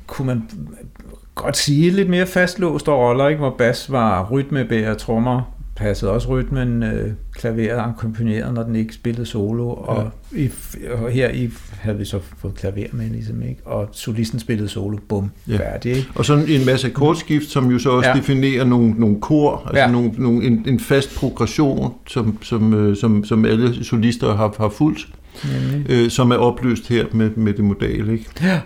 [0.07, 0.43] kunne man
[1.35, 3.39] godt sige lidt mere fastlåste roller, ikke?
[3.39, 9.27] hvor bas var rytmebærer, trommer passede også rytmen, øh, klaveret akkompagneret, når den ikke spillede
[9.27, 10.39] solo, og, ja.
[10.39, 10.51] i,
[10.93, 13.61] og her i havde vi så fået klaver med, ligesom, ikke?
[13.65, 15.57] og solisten spillede solo, bum, ja.
[15.57, 15.97] færdig.
[15.97, 16.09] Ikke?
[16.15, 18.17] Og sådan en masse akkordskift, som jo så også ja.
[18.17, 19.91] definerer nogle, nogle kor, altså ja.
[19.91, 24.69] nogle, nogle, en, en fast progression, som, som, øh, som, som alle solister har, har
[24.69, 25.09] fulgt,
[25.89, 28.13] øh, som er opløst her med, med det modale.
[28.13, 28.31] Ikke?
[28.43, 28.61] Ja.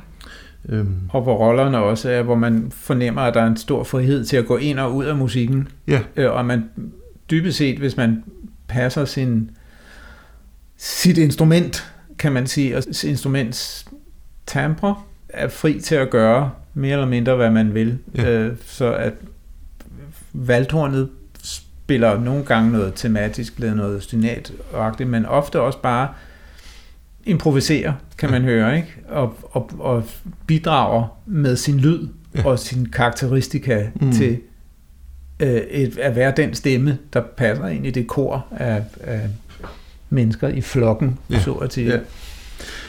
[0.68, 0.96] Øhm.
[1.08, 4.36] Og hvor rollerne også er, hvor man fornemmer, at der er en stor frihed til
[4.36, 5.68] at gå ind og ud af musikken.
[5.88, 6.00] Ja.
[6.16, 6.64] Øh, og man
[7.30, 8.24] dybest set, hvis man
[8.68, 9.50] passer sin,
[10.76, 13.88] sit instrument, kan man sige, og instruments
[14.46, 14.94] timbre,
[15.28, 17.98] er fri til at gøre mere eller mindre, hvad man vil.
[18.14, 18.30] Ja.
[18.30, 19.12] Øh, så at
[20.32, 21.08] valthornet
[21.42, 24.52] spiller nogle gange noget tematisk, eller noget stinat
[25.06, 26.08] men ofte også bare
[27.28, 28.94] improviserer, kan man høre, ikke?
[29.08, 30.04] Og, og, og
[30.46, 32.46] bidrager med sin lyd ja.
[32.46, 34.12] og sin karakteristika mm.
[34.12, 34.38] til
[35.40, 39.20] øh, et, at være den stemme, der passer ind i det kor af, af
[40.10, 41.40] mennesker i flokken, ja.
[41.40, 41.90] så at sige.
[41.90, 41.98] Ja.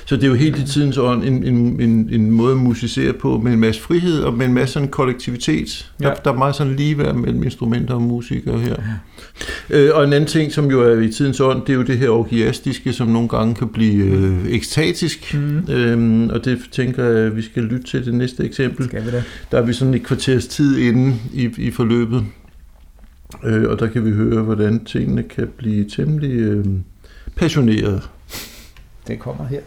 [0.10, 3.14] Så det er jo helt i tidens ånd en, en, en, en måde at musicere
[3.14, 5.91] på med en masse frihed og med en masse sådan kollektivitet.
[6.01, 6.07] Ja.
[6.07, 8.76] Der, der er meget sådan ligeværd mellem instrumenter og musikere her.
[9.70, 9.78] Ja.
[9.78, 11.97] Øh, og en anden ting, som jo er i tidens ånd, det er jo det
[11.97, 15.34] her orgiastiske, som nogle gange kan blive øh, ekstatisk.
[15.34, 15.74] Mm.
[15.74, 18.86] Øhm, og det tænker jeg, at vi skal lytte til det næste eksempel.
[18.86, 19.24] Skal vi det?
[19.51, 22.26] Der er vi sådan et kvarters tid inde i, i forløbet.
[23.45, 26.66] Øh, og der kan vi høre, hvordan tingene kan blive temmelig øh,
[27.36, 28.01] passionerede.
[29.07, 29.60] Det kommer her.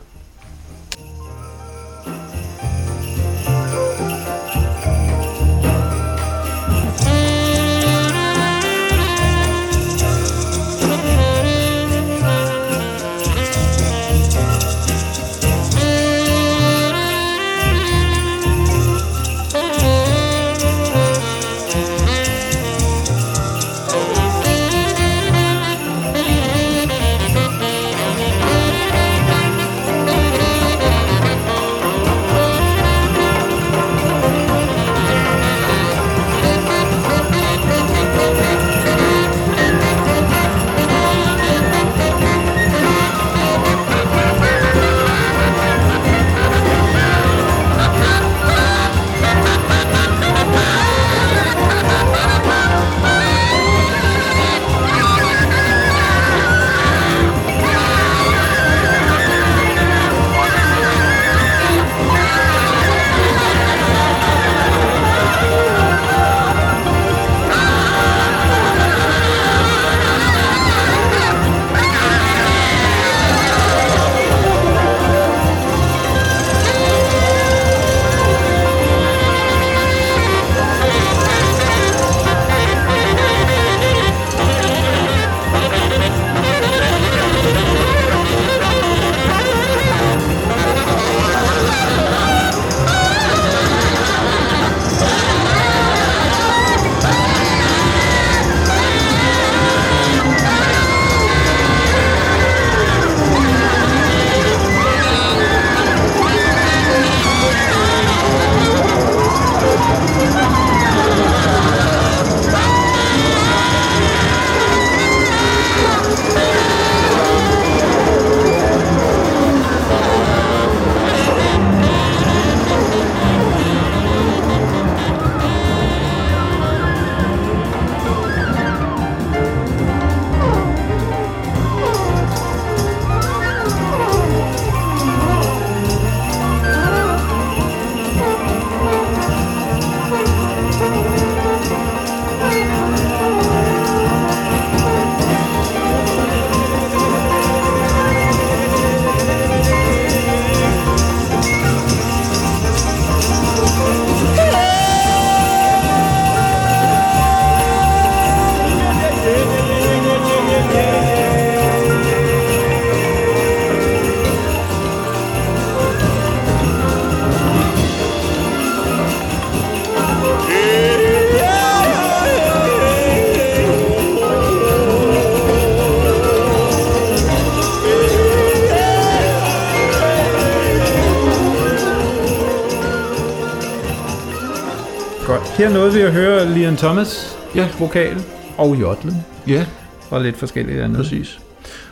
[185.63, 187.69] Her nåede vi at høre Liam Thomas, ja.
[187.79, 188.17] vokal
[188.59, 189.15] og jodlen.
[189.49, 189.67] Ja.
[190.11, 190.97] Og lidt forskelligt andet.
[190.97, 191.41] Præcis.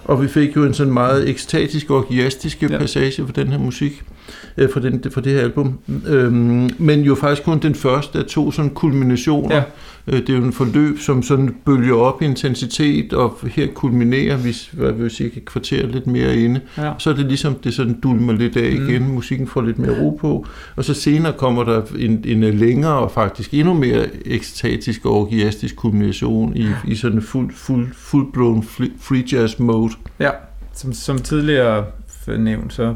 [0.04, 2.78] Og vi fik jo en sådan meget ekstatisk og orgiastisk ja.
[2.78, 4.02] passage for den her musik,
[4.56, 5.78] øh, for, den, for det her album.
[6.06, 9.56] Øhm, men jo faktisk kun den første af to sådan kulminationer.
[9.56, 9.62] Ja.
[10.12, 14.36] Øh, det er jo en forløb, som sådan bølger op i intensitet, og her kulminerer
[14.36, 16.60] vi, hvad vil sige, et kvarter lidt mere inde.
[16.76, 16.92] Ja.
[16.98, 19.08] Så er det ligesom, det sådan dulmer lidt af igen, mm.
[19.08, 20.46] musikken får lidt mere ro på,
[20.76, 25.76] og så senere kommer der en, en længere og faktisk endnu mere ekstatisk og orgiastisk
[25.76, 28.64] kulmination i, i sådan en fuld, fuld, full-blown
[29.00, 29.92] free jazz mode.
[30.20, 30.30] Ja,
[30.72, 31.84] som, som tidligere
[32.38, 32.94] nævnt, så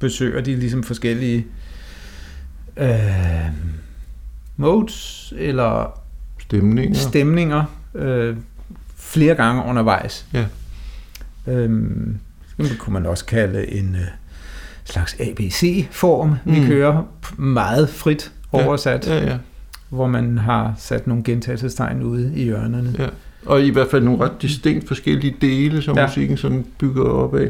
[0.00, 1.46] besøger de ligesom forskellige
[2.76, 2.88] øh,
[4.56, 6.00] modes, eller
[6.48, 8.36] stemninger, stemninger øh,
[8.96, 10.26] flere gange undervejs.
[10.34, 10.44] Ja.
[11.46, 12.18] Øhm,
[12.58, 14.06] det kunne man også kalde en øh,
[14.84, 16.54] slags ABC-form, mm.
[16.54, 17.02] vi kører
[17.36, 19.14] meget frit oversat, ja.
[19.14, 19.36] Ja, ja.
[19.88, 22.94] hvor man har sat nogle gentagelsestegn ude i hjørnerne.
[22.98, 23.06] Ja.
[23.46, 26.06] Og i hvert fald nogle ret distinkt forskellige dele, som ja.
[26.06, 27.48] musikken sådan bygger op af.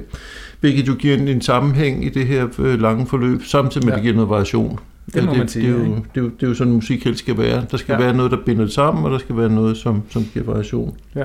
[0.60, 3.96] Hvilket jo giver en, en sammenhæng i det her øh, lange forløb, samtidig med, ja.
[3.96, 4.78] at det giver noget variation.
[5.14, 5.66] Det må det, man sige.
[5.66, 7.66] Det er, jo, det, er jo, det er jo sådan, musik helst skal være.
[7.70, 7.98] Der skal ja.
[7.98, 10.96] være noget, der binder det sammen, og der skal være noget, som, som giver variation.
[11.14, 11.24] Ja.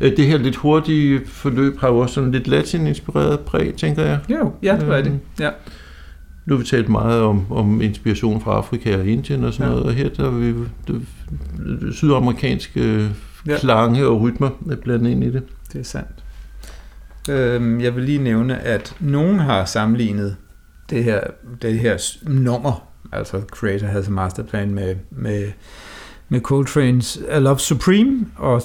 [0.00, 4.18] Øh, det her lidt hurtige forløb har jo også sådan lidt latin-inspireret præg, tænker jeg.
[4.30, 5.06] Jo, ja, det er det.
[5.06, 5.50] Øhm, ja.
[6.46, 9.70] Nu har vi talt meget om, om inspiration fra Afrika og Indien og sådan ja.
[9.70, 10.54] noget, og her der er vi
[10.88, 11.02] det,
[11.94, 13.08] sydamerikanske
[13.46, 13.56] ja.
[13.58, 14.50] klange og rytmer
[14.82, 15.42] blandet ind i det.
[15.72, 16.24] Det er sandt.
[17.30, 20.36] Øhm, jeg vil lige nævne, at nogen har sammenlignet
[20.90, 21.20] det her,
[21.62, 25.52] det her nummer, altså Creator has a masterplan med, med,
[26.28, 28.62] med Coltrane's A Love Supreme, og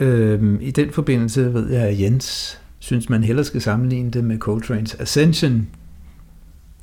[0.00, 4.48] øhm, i den forbindelse ved jeg, at Jens synes, man hellere skal sammenligne det med
[4.48, 5.68] Coltrane's Ascension,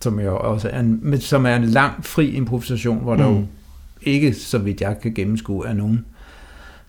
[0.01, 3.21] som jo også er en, som er en lang, fri improvisation, hvor mm.
[3.21, 3.45] der jo
[4.01, 6.05] ikke, så vidt jeg kan gennemskue, er nogen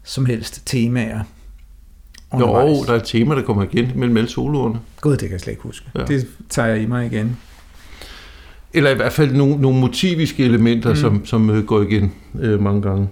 [0.04, 1.20] som helst temaer.
[2.34, 4.80] Jo, der er et tema, der kommer igen mellem alle soloerne.
[5.00, 5.86] Gud, det kan jeg slet ikke huske.
[5.94, 6.04] Ja.
[6.04, 7.36] Det tager jeg i mig igen.
[8.76, 10.96] Eller i hvert fald nogle, nogle motiviske elementer, mm.
[10.96, 13.08] som, som øh, går igen øh, mange gange.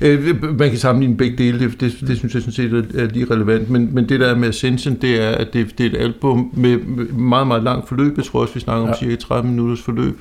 [0.00, 3.06] Øh, man kan sammenligne begge dele, det, det, det synes jeg sådan set er, er
[3.06, 6.02] lige relevant, men, men det der med Ascension, det er, at det, det er et
[6.02, 6.76] album med
[7.12, 8.98] meget, meget langt forløb, jeg tror også, vi snakker om ja.
[8.98, 10.18] cirka 30 minutters forløb,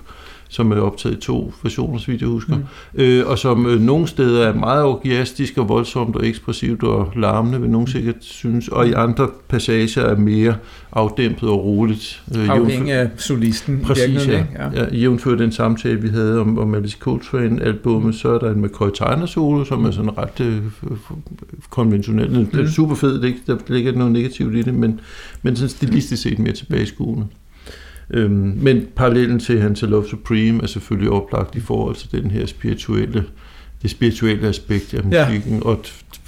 [0.51, 2.63] som er optaget i to versioner, så vidt jeg husker, mm.
[2.93, 7.61] øh, og som øh, nogle steder er meget orgiastisk og voldsomt og ekspressivt og larmende,
[7.61, 7.91] vil nogen mm.
[7.91, 10.55] sikkert synes, og i andre passager er mere
[10.91, 12.23] afdæmpet og roligt.
[12.37, 13.81] Øh, Afhængig af solisten.
[13.83, 14.45] Præcis, ja.
[14.55, 14.85] ja.
[14.93, 15.35] ja.
[15.39, 18.13] Den samtale, vi havde om, om Alice Coltrane-albummet, mm.
[18.13, 20.61] så er der en McCoy Tyner solo, som er sådan ret øh,
[21.69, 22.39] konventionel.
[22.39, 22.45] Mm.
[22.45, 24.99] Det er super fed, det, der ligger noget negativt i det, men,
[25.41, 27.25] men sådan stilistisk set mere tilbageskuende.
[28.09, 32.45] Øhm, men parallellen til hans Love Supreme er selvfølgelig oplagt i forhold til den her
[32.45, 33.25] spirituelle,
[33.81, 35.65] det spirituelle aspekt af musikken ja.
[35.65, 35.79] og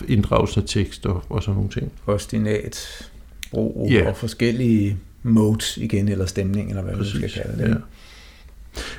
[0.08, 1.92] inddragelsen af tekst og, og sådan nogle ting.
[2.08, 3.10] Ostinat,
[3.54, 4.10] ro ja.
[4.10, 7.14] og forskellige modes igen, eller stemning, eller hvad Præcis.
[7.14, 7.70] du skal kalde det.
[7.70, 7.76] Ja.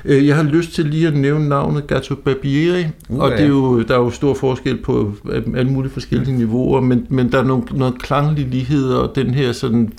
[0.05, 3.47] Øh, jeg har lyst til lige at nævne navnet Gato Barbieri, uh, og det er
[3.47, 5.13] jo, der er jo stor forskel på
[5.55, 9.51] alle mulige forskellige niveauer, men, men der er nogle, noget klanglige ligheder, og den her
[9.51, 9.93] sådan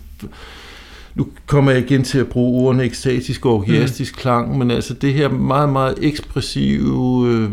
[1.14, 4.20] nu kommer jeg igen til at bruge ordene ekstatisk og orgiastisk mm.
[4.20, 7.50] klang, men altså det her meget, meget ekspressive, øh,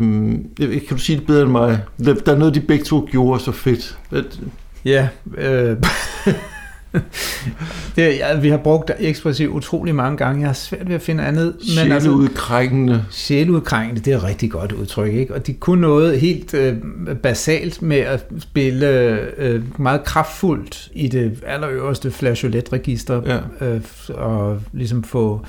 [0.58, 1.80] kan du sige det bedre end mig?
[2.04, 3.98] Der, der er noget, de begge to gjorde så fedt.
[4.84, 5.08] Ja,
[5.38, 5.76] øh,
[7.96, 10.40] det, ja, vi har brugt ekspressiv utrolig mange gange.
[10.40, 11.54] Jeg har svært ved at finde andet.
[11.54, 12.94] Men sjæleudkrængende.
[12.94, 15.14] Altså, sjæleudkrængende, det er et rigtig godt udtryk.
[15.14, 15.34] Ikke?
[15.34, 16.76] Og de kunne noget helt øh,
[17.22, 18.86] basalt med at spille
[19.38, 23.22] øh, meget kraftfuldt i det allerøverste flageolet-register.
[23.60, 23.66] Ja.
[23.66, 25.46] Øh, og ligesom få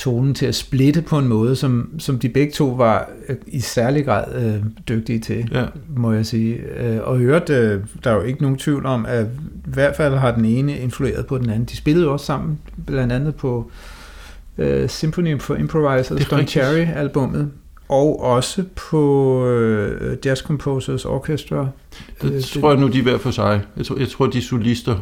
[0.00, 3.60] tonen til at splitte på en måde, som, som de begge to var øh, i
[3.60, 5.64] særlig grad øh, dygtige til, ja.
[5.96, 6.54] må jeg sige.
[6.54, 9.28] Øh, og hørt, øh, der er jo ikke nogen tvivl om, at i
[9.64, 11.64] hvert fald har den ene influeret på den anden.
[11.64, 13.70] De spillede jo også sammen, blandt andet på
[14.58, 17.50] øh, Symphony for Improvisers, Don Cherry-albummet,
[17.88, 21.68] og også på øh, Jazz Composers Orchestra.
[22.22, 23.60] Det øh, tror jeg nu, de er hver for sig.
[23.76, 24.96] Jeg tror, jeg tror de solister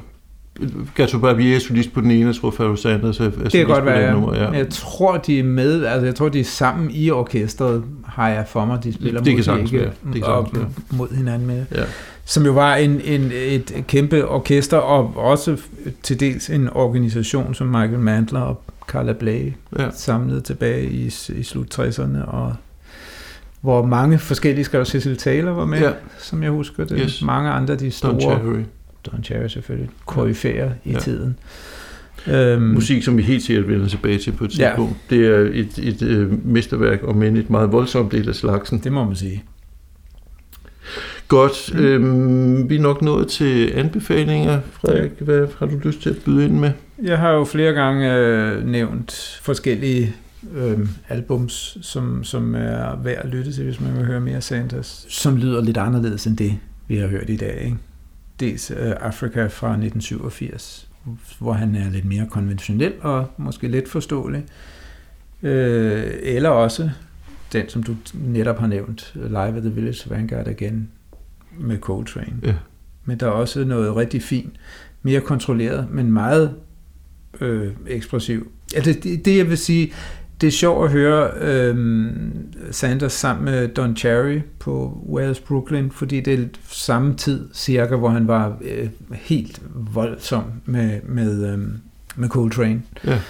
[0.94, 3.66] Gato Barbier er solist på den ene, jeg tror Pharoah Sanders er, er det kan
[3.66, 4.12] godt være, ja.
[4.12, 4.36] nummer.
[4.36, 4.50] Ja.
[4.50, 8.44] Jeg tror, de er med, altså jeg tror, de er sammen i orkestret, har jeg
[8.48, 9.90] for mig, de spiller det mod, ikke, være.
[10.12, 10.56] det kan op,
[10.90, 11.64] mod hinanden med.
[11.74, 11.84] Ja.
[12.24, 15.56] Som jo var en, en, et kæmpe orkester, og også
[16.02, 19.90] til dels en organisation, som Michael Mandler og Carla Bley ja.
[19.94, 22.54] samlede tilbage i, i slut 60'erne, og
[23.60, 25.90] hvor mange forskellige skrev Cecil Taylor var med, ja.
[26.18, 27.00] som jeg husker det.
[27.02, 27.22] Yes.
[27.22, 28.58] Mange andre de store
[29.12, 30.98] Don Cherry selvfølgelig, koryfærer i ja.
[30.98, 31.38] tiden.
[32.26, 34.96] Øhm, Musik, som vi helt sikkert vender tilbage til på et tidspunkt.
[35.10, 35.16] Ja.
[35.16, 38.78] Det er et, et, et øh, mesterværk, og men et meget voldsomt del af slagsen.
[38.78, 39.44] Det må man sige.
[41.28, 41.74] Godt.
[41.74, 41.80] Mm.
[41.80, 44.60] Øhm, vi er nok nået til anbefalinger.
[44.72, 46.70] Frederik, hvad har du lyst til at byde ind med?
[47.02, 50.14] Jeg har jo flere gange øh, nævnt forskellige
[50.56, 50.78] øh,
[51.08, 55.36] albums, som, som er værd at lytte til, hvis man vil høre mere Sanders, som
[55.36, 56.54] lyder lidt anderledes end det,
[56.88, 57.62] vi har hørt i dag.
[57.64, 57.76] Ikke?
[58.40, 60.88] Dels øh, Afrika fra 1987,
[61.38, 64.44] hvor han er lidt mere konventionel og måske lidt forståelig,
[65.42, 66.90] øh, eller også
[67.52, 70.88] den, som du netop har nævnt, Live at the Village Vanguard igen,
[71.58, 72.36] med Coltrane.
[72.42, 72.54] Ja.
[73.04, 74.52] Men der er også noget rigtig fint,
[75.02, 76.54] mere kontrolleret, men meget
[77.40, 78.52] øh, ekspressiv.
[78.74, 79.92] Altså det, det, jeg vil sige,
[80.40, 86.20] det er sjovt at høre øhm, Sanders sammen med Don Cherry på Wales Brooklyn, fordi
[86.20, 91.80] det er samme tid cirka, hvor han var øh, helt voldsom med, med, øhm,
[92.16, 92.82] med Coltrane.
[93.04, 93.20] Ja.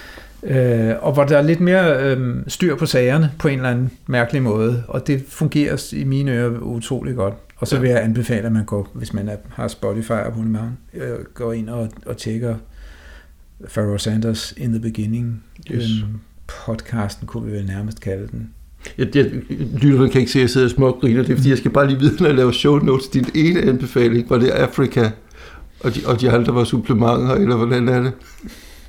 [0.42, 3.90] Øh, og hvor der er lidt mere øh, styr på sagerne på en eller anden
[4.06, 7.34] mærkelig måde, og det fungerer i mine ører utrolig godt.
[7.56, 7.80] Og så ja.
[7.80, 11.68] vil jeg anbefale, at man går, hvis man er, har Spotify abonnement, øh, går ind
[11.68, 12.56] og, og tjekker
[13.68, 15.42] Pharoah Sanders In the Beginning.
[15.70, 15.84] Yes.
[16.02, 18.51] Øhm, podcasten kunne vi vel nærmest kalde den.
[18.99, 19.24] Jeg, jeg,
[19.82, 21.22] lytterne kan ikke se, at jeg sidder og smågriner.
[21.22, 23.09] Det er, fordi jeg skal bare lige vide, når jeg laver show notes.
[23.09, 25.11] Din ene anbefaling var det Afrika,
[25.80, 28.12] og de, og de andre var supplementer, eller hvordan er det?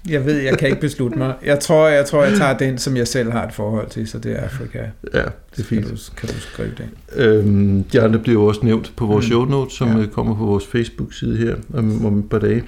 [0.10, 1.34] Jeg ved, jeg kan ikke beslutte mig.
[1.46, 4.20] Jeg tror, jeg tror, jeg tager den, som jeg selv har et forhold til, så
[4.20, 4.80] det er Afrika.
[5.14, 5.24] Ja,
[5.56, 5.86] det er fint.
[5.86, 6.90] Kan du, kan du skrive det?
[7.16, 9.30] Øhm, de andre bliver også nævnt på vores mm.
[9.30, 10.06] show notes, som ja.
[10.06, 12.64] kommer på vores Facebook-side her om, om et par dage.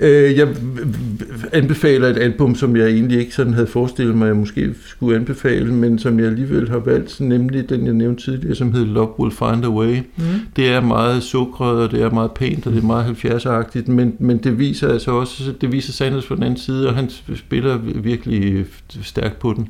[0.00, 0.48] Øh, jeg
[1.52, 5.16] anbefaler et album, som jeg egentlig ikke sådan havde forestillet mig, at jeg måske skulle
[5.16, 9.20] anbefale, men som jeg alligevel har valgt, nemlig den, jeg nævnte tidligere, som hedder Love
[9.20, 9.96] Will Find a Way.
[10.16, 10.24] Mm.
[10.56, 14.14] Det er meget sukret, og det er meget pænt, og det er meget 70'er-agtigt, men,
[14.18, 17.78] men det viser altså også, det viser Sanders på den anden side, og han spiller
[17.94, 18.66] virkelig
[19.02, 19.68] stærkt på den.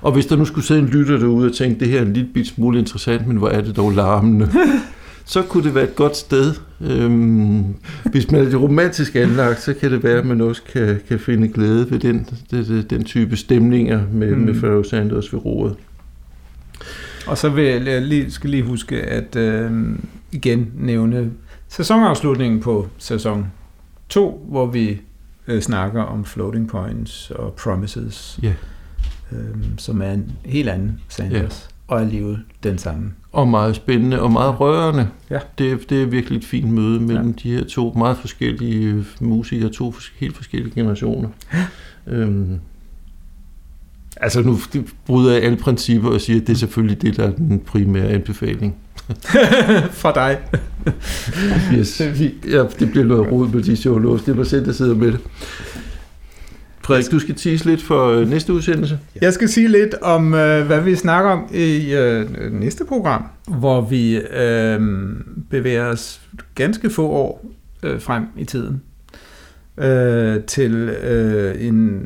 [0.00, 2.12] Og hvis der nu skulle sidde en lytter derude og tænke, det her er en
[2.12, 4.48] lille bit smule interessant, men hvor er det dog larmende.
[5.28, 6.54] så kunne det være et godt sted.
[6.80, 7.74] Øhm,
[8.04, 11.20] hvis man er det romantisk anlagt, så kan det være, at man også kan, kan
[11.20, 14.42] finde glæde ved den, den, den type stemninger med, mm.
[14.42, 15.76] med Pharoah Sanders ved roret.
[17.26, 19.70] Og så vil jeg lige, skal lige huske at øh,
[20.32, 21.30] igen nævne
[21.68, 23.46] sæsonafslutningen på sæson
[24.08, 25.00] 2, hvor vi
[25.46, 28.54] øh, snakker om floating points og promises, yeah.
[29.32, 29.38] øh,
[29.78, 31.77] som er en helt anden Sanders, yeah.
[31.88, 35.08] Og alligevel den samme og meget spændende og meget rørende.
[35.30, 35.38] Ja.
[35.58, 37.32] Det, det er virkelig et fint møde mellem ja.
[37.42, 41.28] de her to meget forskellige musikere, to helt forskellige generationer.
[42.06, 42.60] øhm,
[44.16, 44.58] altså nu
[45.06, 48.08] bryder jeg alle principper og siger, at det er selvfølgelig det, der er den primære
[48.08, 48.74] anbefaling.
[50.02, 50.38] Fra dig.
[51.78, 52.00] yes.
[52.50, 55.12] Ja, det bliver noget rod med de show Det er mig selv, der sidder med
[55.12, 55.20] det.
[56.88, 58.98] Frederik, du skal tease lidt for øh, næste udsendelse.
[59.20, 63.80] Jeg skal sige lidt om, øh, hvad vi snakker om i øh, næste program, hvor
[63.80, 64.80] vi øh,
[65.50, 66.20] bevæger os
[66.54, 67.46] ganske få år
[67.82, 68.82] øh, frem i tiden
[69.78, 72.02] øh, til øh, en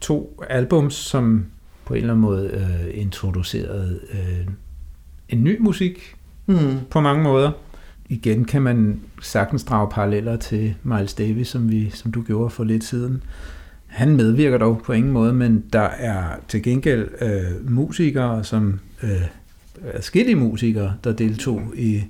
[0.00, 1.44] to albums, som
[1.84, 4.46] på en eller anden måde øh, introducerede øh,
[5.28, 6.16] en ny musik
[6.46, 6.56] mm.
[6.90, 7.50] på mange måder.
[8.08, 12.64] Igen kan man sagtens drage paralleller til Miles Davis, som, vi, som du gjorde for
[12.64, 13.22] lidt siden.
[13.88, 19.22] Han medvirker dog på ingen måde, men der er til gengæld øh, musikere, som øh,
[19.94, 22.04] forskellige musikere, der deltog i,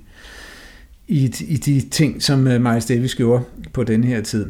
[1.07, 3.43] i, i de ting, som øh, Miles Davis gjorde
[3.73, 4.45] på den her tid.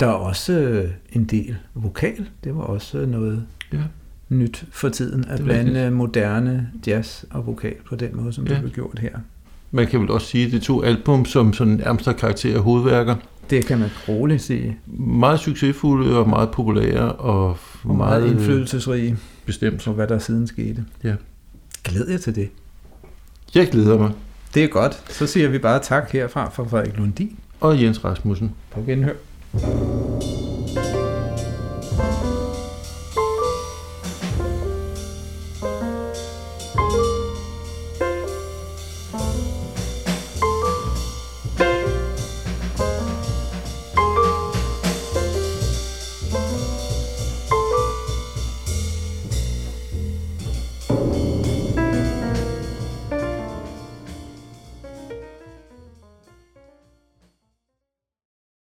[0.00, 2.28] Der er også øh, en del vokal.
[2.44, 3.78] Det var også noget ja.
[4.28, 5.92] nyt for tiden, at blande rigtigt.
[5.92, 8.52] moderne jazz og vokal på den måde, som ja.
[8.52, 9.18] det blev gjort her.
[9.70, 12.62] Man kan vel også sige, at det to album, som sådan nærmest har karakter af
[12.62, 13.16] hovedværker.
[13.52, 14.78] Det kan man roligt sige.
[14.96, 19.16] Meget succesfulde og meget populære og, og meget, meget indflydelsesrige.
[19.46, 19.82] Bestemt.
[19.82, 20.84] For hvad der siden skete.
[21.04, 21.14] Ja.
[21.84, 22.48] Glæder jeg til det.
[23.54, 24.10] Jeg glæder mig.
[24.54, 25.12] Det er godt.
[25.12, 27.38] Så siger vi bare tak herfra fra Frederik Lundin.
[27.60, 28.54] Og Jens Rasmussen.
[28.70, 29.14] På genhør.